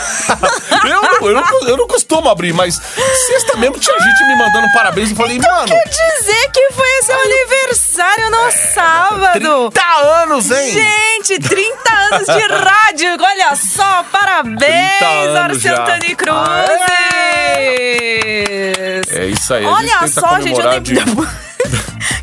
eu, 0.85 1.03
não, 1.03 1.69
eu, 1.69 1.77
não, 1.77 1.87
costumo 1.87 2.29
abrir, 2.29 2.53
mas 2.53 2.81
sexta 3.27 3.57
mesmo 3.57 3.79
tinha 3.79 3.99
gente 3.99 4.25
me 4.27 4.32
mandando 4.37 4.67
parabéns. 4.73 5.11
Eu 5.11 5.17
falei, 5.17 5.39
mano, 5.39 5.67
Quer 5.67 5.85
dizer 5.89 6.51
que 6.53 6.73
foi 6.73 7.03
seu 7.03 7.21
aniversário 7.21 8.31
no 8.31 8.51
sábado. 8.53 9.33
30 9.71 9.83
anos, 10.23 10.51
hein? 10.51 10.73
Gente, 10.73 11.39
30 11.39 11.93
anos 11.93 12.27
de 12.27 12.47
rádio. 12.55 13.17
Olha 13.21 13.57
só, 13.57 14.03
30 14.05 14.11
parabéns. 14.11 15.67
Antoni 15.67 16.15
Cruzes. 16.17 16.81
É 19.15 19.27
isso 19.27 19.55
aí, 19.55 19.65
a 19.65 19.71
Olha 19.71 19.87
gente 19.87 19.99
tenta 20.01 20.21
só, 20.21 20.41
gente, 20.41 20.61
eu 20.61 20.81
de... 20.81 20.95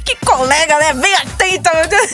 Que 0.03 0.15
colega, 0.25 0.77
né? 0.79 0.93
Bem 0.93 1.13
atenta. 1.15 1.71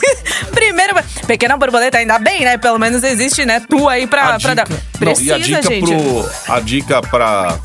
Primeiro, 0.52 0.94
pequena 1.26 1.56
borboleta, 1.56 1.98
ainda 1.98 2.18
bem, 2.18 2.44
né? 2.44 2.58
Pelo 2.58 2.78
menos 2.78 3.02
existe, 3.02 3.44
né? 3.46 3.60
Tu 3.68 3.88
aí 3.88 4.06
pra, 4.06 4.34
a 4.34 4.38
pra 4.38 4.38
dica, 4.38 4.54
dar. 4.54 4.68
não, 4.68 4.78
Precisa, 4.98 5.30
e 5.30 5.34
a 5.34 5.38
dica 5.38 5.62
gente. 5.62 5.86
pro 5.86 6.30
a 6.48 6.60
dica 6.60 7.02
para 7.02 7.58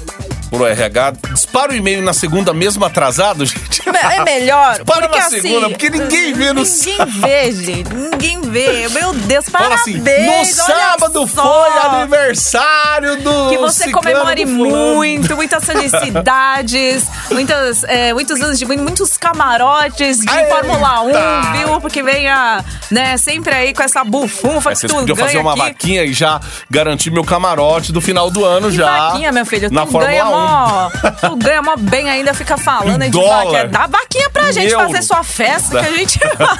pro 0.51 0.65
RH. 0.67 1.13
Dispara 1.33 1.71
o 1.71 1.75
e-mail 1.75 2.03
na 2.03 2.13
segunda 2.13 2.53
mesmo 2.53 2.83
atrasado, 2.85 3.45
gente. 3.45 3.81
É 3.87 4.23
melhor. 4.23 4.83
Para 4.85 5.07
porque 5.07 5.19
na 5.19 5.25
assim, 5.25 5.41
segunda, 5.41 5.69
porque 5.69 5.89
ninguém 5.89 6.33
vê 6.33 6.53
no 6.53 6.61
Ninguém 6.63 7.05
vê, 7.21 7.51
gente. 7.51 7.93
Ninguém 7.93 8.41
vê. 8.41 8.87
Meu 8.89 9.13
Deus, 9.13 9.45
Fala 9.49 9.69
parabéns. 9.69 9.97
assim, 9.97 10.27
no 10.27 10.45
sábado 10.45 11.27
só. 11.27 11.41
foi 11.43 11.79
aniversário 11.99 13.17
do 13.21 13.49
Que 13.49 13.57
você 13.57 13.91
comemore 13.91 14.45
muito, 14.45 15.35
muitas 15.35 15.63
felicidades, 15.63 17.05
muitas, 17.31 17.83
é, 17.85 18.13
muitos 18.13 18.39
anos 18.41 18.59
de 18.59 18.65
muitos 18.65 19.17
camarotes 19.17 20.19
de! 20.19 20.41
Fórmula 20.51 21.01
1, 21.01 21.11
viu? 21.57 21.81
Porque 21.81 22.03
venha, 22.03 22.63
né, 22.89 23.15
sempre 23.17 23.53
aí 23.53 23.73
com 23.73 23.83
essa 23.83 24.03
bufunfa 24.03 24.71
É, 24.71 24.75
que 24.75 24.87
tu 24.87 25.05
ganha 25.05 25.15
fazer 25.15 25.37
uma 25.37 25.51
aqui. 25.51 25.61
vaquinha 25.61 26.03
e 26.03 26.13
já 26.13 26.39
garantir 26.69 27.09
meu 27.11 27.23
camarote 27.23 27.91
do 27.91 28.01
final 28.01 28.29
do 28.29 28.43
ano 28.43 28.69
Que 28.69 28.75
já. 28.77 29.09
vaquinha, 29.09 29.31
meu 29.31 29.45
filho. 29.45 29.69
na 29.71 29.85
tu 29.85 29.91
Fórmula 29.91 30.11
ganha 30.11 30.25
1. 30.25 30.40
Mó. 30.41 30.89
Tu 31.29 31.35
ganha 31.37 31.61
mó 31.61 31.75
bem 31.77 32.09
ainda, 32.09 32.33
fica 32.33 32.57
falando 32.57 33.01
aí 33.01 33.09
de 33.09 33.17
dólar. 33.19 33.43
vaquinha. 33.45 33.67
Dá 33.67 33.87
vaquinha 33.87 34.29
pra 34.29 34.51
gente 34.51 34.73
fazer 34.73 35.01
sua 35.03 35.23
festa 35.23 35.79
que 35.81 35.87
a 35.87 35.91
gente 35.97 36.19
vai, 36.19 36.57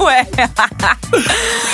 ué. 0.06 0.26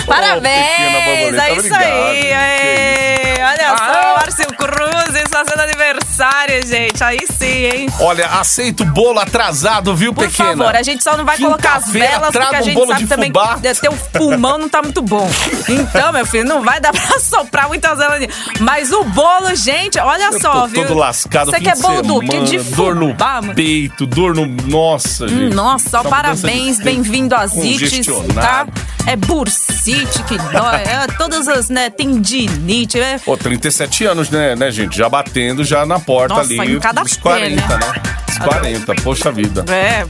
Parabéns! 0.07 0.93
borboleta, 0.93 1.43
é 1.43 1.53
isso 1.53 1.67
obrigado, 1.67 1.83
aí! 1.83 2.21
que 2.21 2.33
Aê. 2.33 3.37
Olha 3.47 3.71
Ah. 3.71 3.77
só, 3.79 4.17
Márcio 4.21 4.47
Cruz 4.57 4.97
fazendo 5.31 5.61
aniversário, 5.61 6.67
gente. 6.67 7.03
Aí 7.05 7.19
sim, 7.39 7.65
hein? 7.67 7.89
Olha, 8.01 8.27
aceito 8.27 8.85
bolo 8.87 9.19
atrasado, 9.21 9.95
viu, 9.95 10.15
Por 10.15 10.27
pequena? 10.27 10.51
favor, 10.57 10.75
a 10.77 10.83
gente 10.83 11.03
só 11.05 11.17
não 11.17 11.25
vai 11.25 11.37
colocar 11.37 11.75
as 11.77 11.89
velas 11.91 12.31
porque 12.33 12.57
a 12.57 12.61
um 12.61 12.63
gente 12.63 12.75
bolo 12.75 12.89
sabe 12.89 13.01
de 13.03 13.07
também 13.09 13.29
fubá. 13.29 13.57
que 13.57 13.75
teu 13.81 13.93
pulmão 14.15 14.57
não 14.59 14.69
tá 14.69 14.83
muito 14.83 15.03
bom. 15.03 15.29
Então, 15.69 16.13
meu 16.13 16.25
filho, 16.27 16.45
não 16.45 16.63
vai 16.63 16.81
dar 16.81 16.93
pra 16.93 17.03
soprar 17.21 17.69
muitas 17.69 17.99
velas. 17.99 18.27
Mas 18.61 18.91
o 18.93 19.05
bolo, 19.05 19.55
gente, 19.55 19.99
olha 19.99 20.31
Eu 20.33 20.41
só, 20.41 20.67
viu? 20.67 20.87
todo 20.87 20.97
lascado. 20.99 21.46
Você 21.47 21.59
fim 21.59 21.65
quer 21.65 21.77
de 21.77 21.83
bolo 21.83 22.03
do 22.03 22.27
semana, 22.27 22.47
De 22.47 22.59
Dor 22.75 22.95
no 22.95 23.15
mano? 23.15 23.55
peito, 23.55 24.07
dor 24.07 24.35
no... 24.35 24.47
Nossa, 24.47 25.29
gente. 25.29 25.55
Nossa, 25.55 25.99
ó, 25.99 26.01
Essa 26.01 26.09
parabéns, 26.09 26.79
bem-vindo 26.81 27.35
às 27.35 27.55
ites, 27.57 28.07
tá? 28.35 28.67
É 29.07 29.15
bursite 29.17 30.23
que 30.25 30.37
dói, 30.37 30.83
é 30.83 31.07
todas 31.17 31.47
as, 31.47 31.69
né, 31.69 31.91
tendinite, 31.91 32.99
é... 32.99 33.19
Pô, 33.19 33.37
37 33.37 34.05
anos, 34.05 34.31
né, 34.31 34.57
né, 34.57 34.71
gente? 34.71 34.97
Já 34.97 35.09
batendo, 35.09 35.63
já 35.65 35.87
na 35.87 36.01
porta 36.01 36.35
Nossa, 36.35 36.53
ali. 36.63 36.75
em 36.75 36.81
cada 36.81 37.05
pé, 37.05 37.11
40, 37.23 37.55
né? 37.55 37.87
né? 37.87 38.03
Dos 38.27 38.39
40, 38.39 38.95
poxa 38.97 39.31
vida. 39.31 39.65
É, 39.73 40.05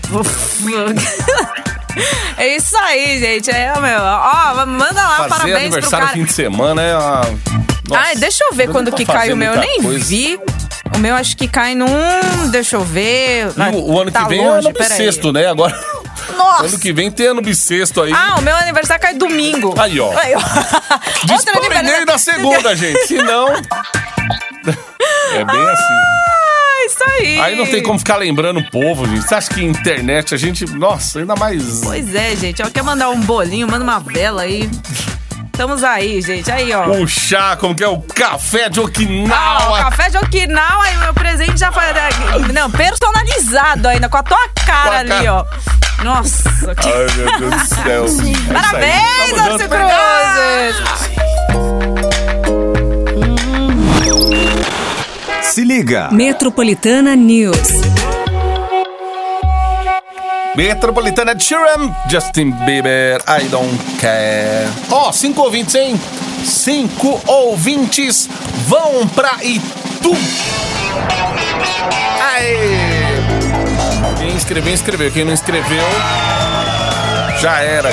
é 2.43 2.57
isso 2.57 2.77
aí, 2.79 3.19
gente. 3.21 3.51
É, 3.51 3.73
meu. 3.79 4.01
Ó, 4.01 4.67
manda 4.67 4.95
lá, 4.95 5.17
Fazer 5.17 5.29
parabéns 5.29 5.57
pro 5.57 5.67
aniversário 5.67 6.07
cara. 6.07 6.19
fim 6.19 6.25
de 6.25 6.33
semana 6.33 6.83
é 6.83 6.93
a... 6.93 7.21
Nossa, 7.89 8.03
Ai, 8.03 8.17
deixa 8.17 8.45
eu 8.45 8.55
ver 8.55 8.69
quando 8.69 8.91
que 8.93 9.05
cai 9.05 9.33
o 9.33 9.37
meu. 9.37 9.53
Eu 9.55 9.61
nem 9.61 9.83
coisa. 9.83 10.05
vi. 10.05 10.41
O 10.95 10.99
meu 10.99 11.15
acho 11.15 11.37
que 11.37 11.49
cai 11.49 11.75
num. 11.75 12.49
Deixa 12.51 12.77
eu 12.77 12.85
ver. 12.85 13.49
E 13.57 13.77
o, 13.77 13.93
o 13.93 14.01
ano 14.01 14.11
Tá 14.11 14.23
que 14.23 14.29
vem 14.29 14.41
longe, 14.41 14.67
é 14.67 14.71
ano 14.71 14.79
bissexto, 14.79 15.33
né? 15.33 15.47
Agora, 15.47 15.79
Nossa! 16.37 16.67
ano 16.67 16.79
que 16.79 16.93
vem 16.93 17.11
tem 17.11 17.27
ano 17.27 17.43
bissexto 17.43 18.03
aí. 18.03 18.13
Ah, 18.13 18.37
o 18.39 18.43
meu 18.43 18.57
aniversário 18.57 19.03
cai 19.03 19.15
domingo. 19.15 19.75
Aí, 19.79 19.99
ó. 20.01 20.11
Aí, 20.19 20.35
ó. 20.35 20.41
Aniversário- 21.59 22.07
na 22.07 22.19
segunda, 22.19 22.75
gente. 22.77 23.07
Se 23.07 23.17
não... 23.19 23.49
É 25.33 25.45
bem 25.45 25.61
assim. 25.69 25.95
Ah, 25.95 26.87
isso 26.87 27.05
aí. 27.19 27.41
Aí 27.41 27.57
não 27.57 27.67
tem 27.67 27.83
como 27.83 27.99
ficar 27.99 28.17
lembrando 28.17 28.61
o 28.61 28.71
povo, 28.71 29.07
gente. 29.07 29.27
Você 29.27 29.35
acha 29.35 29.51
que 29.51 29.63
internet 29.65 30.35
a 30.35 30.39
gente. 30.39 30.65
Nossa, 30.67 31.19
ainda 31.21 31.35
mais. 31.37 31.81
Pois 31.83 32.15
é, 32.15 32.35
gente. 32.37 32.63
Ó, 32.63 32.71
quer 32.71 32.83
mandar 32.83 33.11
um 33.11 33.21
bolinho, 33.21 33.67
manda 33.69 33.83
uma 33.85 33.99
vela 33.99 34.43
aí. 34.43 34.69
Estamos 35.57 35.83
aí, 35.83 36.21
gente. 36.21 36.53
Aí, 36.53 36.71
ó. 36.75 36.87
O 36.91 37.09
chá, 37.09 37.57
como 37.57 37.75
que 37.75 37.83
é? 37.83 37.89
O 37.89 37.99
café 38.03 38.69
de 38.69 38.79
Ah, 38.79 38.83
o 38.83 38.85
Okinawa. 38.85 39.79
café 39.85 40.11
de 40.11 40.19
Okinawa, 40.19 40.85
aí 40.85 40.97
meu 40.99 41.15
presente 41.15 41.57
já 41.57 41.73
foi. 41.73 41.83
né, 41.95 42.11
Não, 42.53 42.71
personalizado 42.71 43.89
ainda, 43.89 44.07
com 44.07 44.19
a 44.19 44.23
tua 44.23 44.49
cara 44.67 44.91
Com 44.91 44.97
ali, 44.97 45.09
cara. 45.09 45.33
ó. 45.33 45.47
Nossa, 46.05 46.75
que 46.75 46.87
Ai, 46.87 47.07
meu 47.17 47.39
Deus 47.39 47.55
do 47.55 47.75
céu. 47.75 48.05
É. 48.51 48.53
Parabéns, 48.53 49.39
Arce. 49.39 49.67
Cruzes! 55.41 55.55
Se 55.55 55.65
liga. 55.65 56.11
Metropolitana 56.13 57.17
News. 57.17 57.86
Metropolitana 60.57 61.39
Children, 61.39 61.95
Justin 62.09 62.51
Bieber, 62.65 63.21
I 63.29 63.47
don't 63.49 63.79
care. 64.01 64.67
Ó, 64.91 65.13
cinco 65.13 65.43
ouvintes, 65.43 65.75
hein? 65.75 66.01
Cinco 66.43 67.21
ouvintes 67.27 68.27
vão 68.67 69.07
pra 69.09 69.37
Itu. 69.43 70.17
Aê! 72.23 72.79
Quem 74.19 74.31
inscreveu, 74.35 74.73
inscreveu. 74.73 75.11
Quem 75.11 75.27
não 75.27 75.33
inscreveu, 75.35 75.85
já 77.39 77.61
era. 77.61 77.91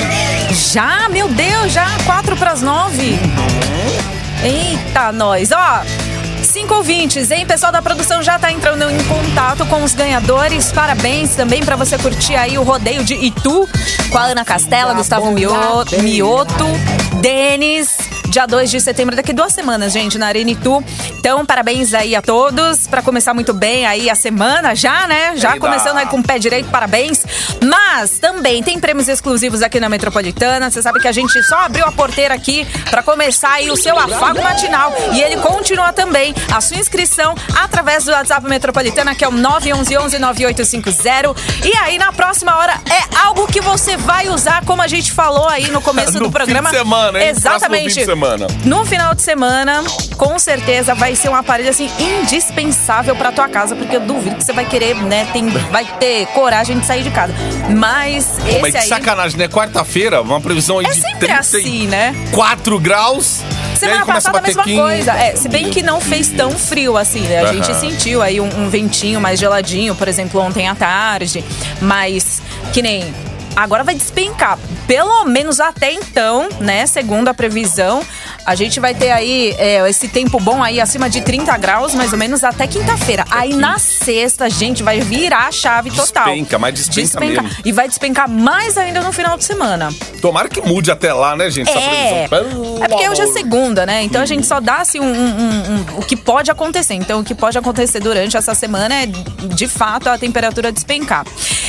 Já, 0.50 1.08
meu 1.10 1.28
Deus, 1.28 1.70
já 1.70 1.86
quatro 2.06 2.34
pras 2.34 2.62
nove. 2.62 3.18
Eita, 4.42 5.12
nós. 5.12 5.50
Ó, 5.52 5.82
cinco 6.54 6.74
ouvintes, 6.74 7.32
hein? 7.32 7.44
Pessoal 7.44 7.72
da 7.72 7.82
produção 7.82 8.22
já 8.22 8.38
tá 8.38 8.52
entrando 8.52 8.88
em 8.88 9.02
contato 9.04 9.66
com 9.66 9.82
os 9.82 9.92
ganhadores. 9.92 10.70
Parabéns 10.70 11.34
também 11.34 11.64
pra 11.64 11.74
você 11.74 11.98
curtir 11.98 12.36
aí 12.36 12.56
o 12.56 12.62
rodeio 12.62 13.02
de 13.02 13.14
Itu 13.14 13.68
com 14.08 14.18
a 14.18 14.22
Ana 14.22 14.44
Castela, 14.44 14.94
Gustavo 14.94 15.32
Mio- 15.32 15.50
Mioto, 16.00 16.64
Denis. 17.20 17.96
Dia 18.34 18.46
2 18.46 18.68
de 18.68 18.80
setembro, 18.80 19.14
daqui 19.14 19.32
duas 19.32 19.52
semanas, 19.52 19.92
gente, 19.92 20.18
na 20.18 20.26
Arena 20.26 20.50
Itu. 20.50 20.82
Então, 21.20 21.46
parabéns 21.46 21.94
aí 21.94 22.16
a 22.16 22.20
todos. 22.20 22.88
Pra 22.88 23.00
começar 23.00 23.32
muito 23.32 23.54
bem 23.54 23.86
aí 23.86 24.10
a 24.10 24.16
semana 24.16 24.74
já, 24.74 25.06
né? 25.06 25.36
Já 25.36 25.50
Eita. 25.54 25.60
começando 25.60 25.98
aí 25.98 26.06
com 26.06 26.18
o 26.18 26.22
pé 26.22 26.36
direito, 26.36 26.68
parabéns. 26.68 27.24
Mas 27.64 28.18
também 28.18 28.60
tem 28.60 28.80
prêmios 28.80 29.06
exclusivos 29.06 29.62
aqui 29.62 29.78
na 29.78 29.88
Metropolitana. 29.88 30.68
Você 30.68 30.82
sabe 30.82 30.98
que 30.98 31.06
a 31.06 31.12
gente 31.12 31.40
só 31.44 31.60
abriu 31.60 31.86
a 31.86 31.92
porteira 31.92 32.34
aqui 32.34 32.66
pra 32.90 33.04
começar 33.04 33.52
aí 33.52 33.70
o 33.70 33.76
seu 33.76 33.96
afago 33.96 34.42
matinal. 34.42 34.92
E 35.12 35.22
ele 35.22 35.36
continua 35.36 35.92
também 35.92 36.34
a 36.52 36.60
sua 36.60 36.78
inscrição 36.78 37.36
através 37.54 38.02
do 38.04 38.10
WhatsApp 38.10 38.44
Metropolitana, 38.48 39.14
que 39.14 39.24
é 39.24 39.28
o 39.28 39.32
911-9850. 39.32 41.36
E 41.64 41.72
aí, 41.76 41.98
na 41.98 42.12
próxima 42.12 42.56
hora, 42.56 42.80
é 42.90 43.16
algo 43.24 43.46
que 43.46 43.60
você 43.60 43.96
vai 43.96 44.28
usar, 44.28 44.64
como 44.64 44.82
a 44.82 44.88
gente 44.88 45.12
falou 45.12 45.48
aí 45.48 45.70
no 45.70 45.80
começo 45.80 46.14
No 46.18 46.26
do 46.26 46.32
programa. 46.32 46.70
fim 46.70 46.74
de 46.74 46.80
semana, 46.82 47.22
hein? 47.22 47.28
Exatamente. 47.28 48.23
Semana. 48.24 48.46
No 48.64 48.84
final 48.86 49.14
de 49.14 49.22
semana, 49.22 49.84
com 50.16 50.38
certeza 50.38 50.94
vai 50.94 51.14
ser 51.14 51.28
um 51.28 51.34
aparelho 51.34 51.70
assim 51.70 51.90
indispensável 51.98 53.14
pra 53.14 53.30
tua 53.30 53.48
casa, 53.48 53.76
porque 53.76 53.96
eu 53.96 54.00
duvido 54.00 54.36
que 54.36 54.44
você 54.44 54.52
vai 54.52 54.64
querer, 54.64 54.94
né, 54.94 55.26
tem, 55.32 55.48
vai 55.48 55.84
ter 55.98 56.26
coragem 56.28 56.78
de 56.78 56.86
sair 56.86 57.02
de 57.02 57.10
casa. 57.10 57.34
Mas 57.76 58.24
Pô, 58.26 58.48
esse 58.48 58.60
mas 58.60 58.72
que 58.72 58.78
aí 58.78 58.88
sacanagem, 58.88 59.38
né? 59.38 59.48
Quarta-feira, 59.48 60.22
uma 60.22 60.40
previsão 60.40 60.78
aí 60.78 60.86
é 60.86 60.90
de 60.90 61.00
sempre 61.00 61.30
assim, 61.32 61.86
né? 61.86 62.12
34 62.12 62.78
graus. 62.80 63.40
Semana 63.76 64.06
passada 64.06 64.38
a 64.38 64.40
bater 64.40 64.48
mesma 64.48 64.64
15. 64.64 64.80
coisa. 64.80 65.12
É, 65.12 65.36
se 65.36 65.48
bem 65.48 65.70
que 65.70 65.82
não 65.82 66.00
fez 66.00 66.28
tão 66.28 66.52
frio 66.52 66.96
assim, 66.96 67.20
né? 67.20 67.40
A 67.40 67.52
gente 67.52 67.70
Aham. 67.70 67.80
sentiu 67.80 68.22
aí 68.22 68.40
um, 68.40 68.46
um 68.46 68.70
ventinho 68.70 69.20
mais 69.20 69.38
geladinho, 69.38 69.94
por 69.94 70.08
exemplo, 70.08 70.40
ontem 70.40 70.68
à 70.68 70.74
tarde. 70.74 71.44
Mas 71.80 72.40
que 72.72 72.80
nem. 72.80 73.12
Agora 73.56 73.84
vai 73.84 73.94
despencar. 73.94 74.58
Pelo 74.86 75.24
menos 75.24 75.60
até 75.60 75.92
então, 75.92 76.48
né? 76.60 76.86
Segundo 76.86 77.28
a 77.28 77.34
previsão, 77.34 78.04
a 78.46 78.54
gente 78.54 78.78
vai 78.80 78.94
ter 78.94 79.10
aí 79.10 79.54
é, 79.58 79.88
esse 79.88 80.08
tempo 80.08 80.38
bom 80.40 80.62
aí 80.62 80.80
acima 80.80 81.08
de 81.08 81.20
30 81.20 81.56
graus, 81.56 81.94
mais 81.94 82.12
ou 82.12 82.18
menos, 82.18 82.44
até 82.44 82.66
quinta-feira. 82.66 83.24
Aí 83.30 83.54
na 83.54 83.78
sexta, 83.78 84.44
a 84.46 84.48
gente 84.48 84.82
vai 84.82 85.00
virar 85.00 85.48
a 85.48 85.52
chave 85.52 85.90
total. 85.90 86.24
Despenca, 86.26 86.58
mas 86.58 86.88
despenca 86.88 87.20
mesmo. 87.20 87.50
E 87.64 87.72
vai 87.72 87.88
despencar 87.88 88.28
mais 88.28 88.76
ainda 88.76 89.00
no 89.00 89.12
final 89.12 89.36
de 89.36 89.44
semana. 89.44 89.92
Tomara 90.20 90.48
que 90.48 90.60
mude 90.60 90.90
até 90.90 91.12
lá, 91.12 91.36
né, 91.36 91.50
gente? 91.50 91.70
É. 91.70 92.26
Pelo 92.28 92.82
é 92.82 92.88
porque 92.88 93.08
hoje 93.08 93.22
é 93.22 93.26
segunda, 93.28 93.86
né? 93.86 94.02
Então 94.02 94.20
a 94.22 94.26
gente 94.26 94.46
só 94.46 94.60
dá 94.60 94.76
assim 94.76 95.00
um- 95.00 95.04
um- 95.04 95.74
um- 95.94 95.98
o 95.98 96.02
que 96.02 96.16
pode 96.16 96.50
acontecer. 96.50 96.94
Então 96.94 97.20
o 97.20 97.24
que 97.24 97.34
pode 97.34 97.56
acontecer 97.58 98.00
durante 98.00 98.36
essa 98.36 98.54
semana 98.54 98.94
é 99.02 99.06
de 99.06 99.66
fato 99.68 100.08
a 100.08 100.18
temperatura 100.18 100.70
despencar. 100.72 101.24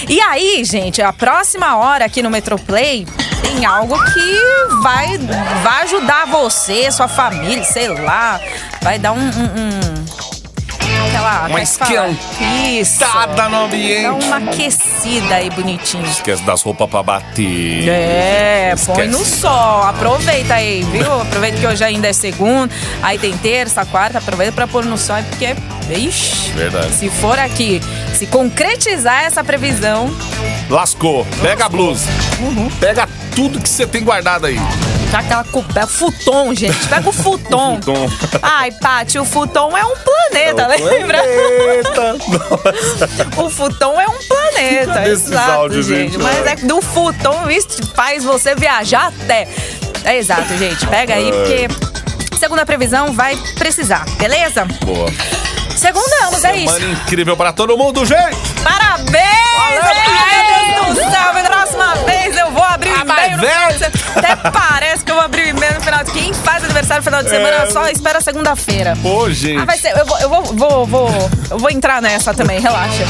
E 0.08 0.20
aí, 0.22 0.64
gente, 0.64 1.02
a 1.02 1.12
próxima 1.14 1.76
hora 1.78 2.06
aqui 2.06 2.22
no 2.22 2.30
Metroplay 2.30 3.06
tem 3.42 3.66
algo 3.66 3.96
que 4.14 4.40
vai, 4.82 5.18
vai 5.65 5.84
ajudar 5.84 6.28
você, 6.28 6.91
sua 6.91 7.08
família, 7.08 7.63
sei 7.63 7.88
lá, 7.88 8.39
vai 8.84 8.99
dar 8.99 9.13
um. 9.13 9.17
um- 9.19 9.25
um- 9.25 10.06
aquela. 11.08 11.49
é? 11.49 11.62
Isso. 12.80 13.04
Esquentada 13.04 13.49
no 13.49 13.65
ambiente. 13.65 14.04
Dá 14.04 14.13
uma 14.13 14.38
aquecida 14.38 15.36
aí 15.36 15.49
bonitinho. 15.49 16.06
Esquece 16.06 16.43
das 16.43 16.62
roupas 16.62 16.88
pra 16.89 17.01
bater. 17.01 17.88
É, 17.89 18.75
põe 18.86 19.06
Esquece. 19.06 19.08
no 19.10 19.25
sol. 19.25 19.84
Aproveita 19.84 20.54
aí, 20.54 20.84
viu? 20.84 21.21
Aproveita 21.21 21.58
que 21.58 21.65
hoje 21.65 21.84
ainda 21.84 22.08
é 22.08 22.13
segunda. 22.13 22.71
Aí 23.01 23.17
tem 23.17 23.36
terça, 23.38 23.84
quarta. 23.86 24.19
Aproveita 24.19 24.51
pra 24.54 24.67
pôr 24.67 24.86
no 24.86 24.97
sol, 24.97 25.17
porque, 25.30 25.56
ixi, 25.89 26.51
Verdade. 26.51 26.93
se 26.93 27.10
for 27.10 27.39
aqui, 27.39 27.82
se 28.13 28.28
concretizar 28.28 29.23
essa 29.23 29.43
previsão, 29.43 30.15
Lascou. 30.69 31.25
Pega 31.41 31.65
a 31.65 31.69
blusa. 31.69 32.08
Uhum. 32.39 32.69
Pega 32.80 33.08
tudo 33.36 33.60
que 33.62 33.69
você 33.69 33.86
tem 33.88 34.04
guardado 34.04 34.45
aí. 34.47 34.60
Já 35.12 35.20
aquela 35.20 35.44
coberta. 35.46 35.88
Futon, 35.88 36.54
gente. 36.54 36.88
Pega 36.88 37.10
o 37.10 37.12
futon. 37.13 37.76
Futon. 37.82 38.10
Ai, 38.41 38.72
Paty, 38.72 39.20
o 39.20 39.26
futon 39.26 39.78
é 39.78 39.86
um 39.86 39.96
planeta, 39.96 40.68
lembra? 40.68 41.26
Eita! 41.26 42.13
Nossa. 42.13 43.26
O 43.41 43.50
futon 43.50 44.00
é 44.00 44.08
um 44.08 44.18
planeta. 44.28 45.08
Esses 45.08 45.28
exato, 45.28 45.52
áudios, 45.52 45.86
gente? 45.86 46.18
Mas 46.18 46.46
é 46.46 46.56
que 46.56 46.65
do 46.65 46.82
futon, 46.82 47.50
isso 47.50 47.86
faz 47.94 48.24
você 48.24 48.56
viajar 48.56 49.08
até. 49.08 49.48
É 50.04 50.18
exato, 50.18 50.56
gente. 50.58 50.86
Pega 50.88 51.15
aí, 51.15 51.32
porque 51.32 51.68
segundo 52.38 52.60
a 52.60 52.65
previsão 52.65 53.12
vai 53.13 53.36
precisar, 53.58 54.06
beleza? 54.18 54.65
Boa. 54.86 55.12
Segundamos, 55.76 56.44
é 56.44 56.56
isso. 56.58 56.74
Semana 56.74 56.94
incrível 56.94 57.36
pra 57.36 57.52
todo 57.52 57.78
mundo, 57.78 58.06
gente! 58.06 58.38
Parabéns! 58.63 59.26
Valeu, 59.58 59.84
Meu 60.74 60.94
Deus 60.94 61.06
do 61.06 61.12
céu! 61.12 61.34
Na 61.34 61.44
próxima 61.44 61.96
vez 62.06 62.38
eu 62.38 62.52
vou 62.52 62.63
abrir 62.63 62.94
final 67.15 67.23
de 67.23 67.30
semana 67.30 67.63
É. 67.63 67.71
só 67.71 67.88
espera 67.89 68.19
segunda-feira. 68.21 68.97
Pô, 69.01 69.30
gente. 69.30 69.62
Ah, 69.62 69.65
vai 69.65 69.78
ser. 69.78 69.97
Eu 69.97 70.06
vou, 70.06 70.19
eu 70.19 70.30
vou, 70.30 70.43
vou, 70.43 70.86
vou, 70.86 71.30
eu 71.51 71.58
vou 71.58 71.69
entrar 71.69 72.01
nessa 72.01 72.34
também, 72.34 72.60
relaxa. 72.60 73.04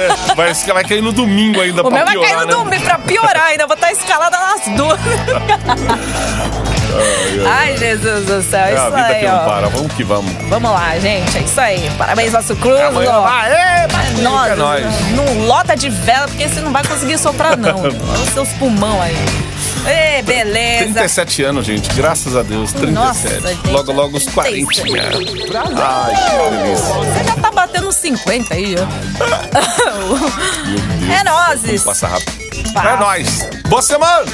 É, 0.00 0.34
vai, 0.34 0.52
vai 0.54 0.84
cair 0.84 1.02
no 1.02 1.12
domingo 1.12 1.60
ainda 1.60 1.82
O 1.82 1.88
pra 1.88 1.96
meu 1.96 2.04
vai 2.04 2.14
piorar, 2.14 2.30
cair 2.30 2.40
no 2.40 2.46
né? 2.46 2.52
domingo 2.64 2.84
pra 2.84 2.98
piorar 2.98 3.46
ainda. 3.46 3.66
Vou 3.66 3.74
estar 3.74 3.92
escalada 3.92 4.36
nas 4.38 4.76
duas. 4.76 4.98
Ai, 7.46 7.76
Jesus 7.78 8.26
do 8.26 8.42
céu. 8.42 8.60
É 8.60 8.72
a 8.72 8.74
isso 8.74 8.84
vida 8.90 9.06
aí, 9.06 9.20
que 9.20 9.26
não 9.26 9.36
ó. 9.36 9.44
para. 9.44 9.68
Vamos 9.68 9.92
que 9.94 10.04
vamos. 10.04 10.32
Vamos 10.48 10.70
lá, 10.70 10.98
gente. 10.98 11.38
É 11.38 11.40
isso 11.40 11.60
aí. 11.60 11.90
Parabéns, 11.96 12.32
nosso. 12.32 12.52
Amanhã 12.88 13.10
ó. 13.12 13.22
vai. 13.22 13.50
Ê, 13.52 13.88
mas 13.92 14.18
Nossa, 14.20 14.50
fica 14.50 14.56
nós. 14.56 14.84
não 15.12 15.46
lota 15.46 15.74
de 15.76 15.88
vela, 15.88 16.28
porque 16.28 16.48
você 16.48 16.60
não 16.60 16.70
vai 16.72 16.84
conseguir 16.84 17.18
soprar, 17.18 17.56
não. 17.56 17.78
Olha 17.82 17.90
os 18.22 18.28
seus 18.30 18.48
pulmão 18.50 19.00
aí. 19.00 19.16
Ê, 19.86 20.22
beleza. 20.22 20.84
37 20.84 21.42
anos, 21.42 21.66
gente. 21.66 21.88
Graças 21.94 22.36
a 22.36 22.42
Deus. 22.42 22.72
37. 22.72 22.92
Nossa, 22.92 23.28
gente. 23.48 23.68
logo, 23.70 23.92
logo 23.92 24.16
os 24.16 24.24
40. 24.28 24.66
37. 24.82 24.96
Ai, 25.76 26.14
que 26.14 26.30
delícia. 26.56 26.94
Você 26.94 27.24
já 27.24 27.36
tá 27.36 27.50
batendo 27.50 27.88
uns 27.88 27.96
50 27.96 28.54
aí, 28.54 28.74
ó. 28.78 28.86
É 31.12 31.24
nozes. 31.24 31.82
Passa 31.82 32.06
rápido. 32.08 32.32
Passa. 32.72 32.88
É 32.88 32.96
nóis. 32.96 33.48
Boa 33.68 33.82
semana. 33.82 34.24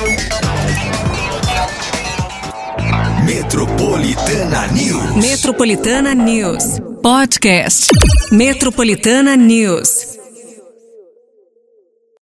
Metropolitana 3.24 4.66
News. 4.68 5.16
Metropolitana 5.16 6.14
News. 6.14 6.64
Podcast. 7.02 7.86
Metropolitana 8.30 9.36
News. 9.36 9.97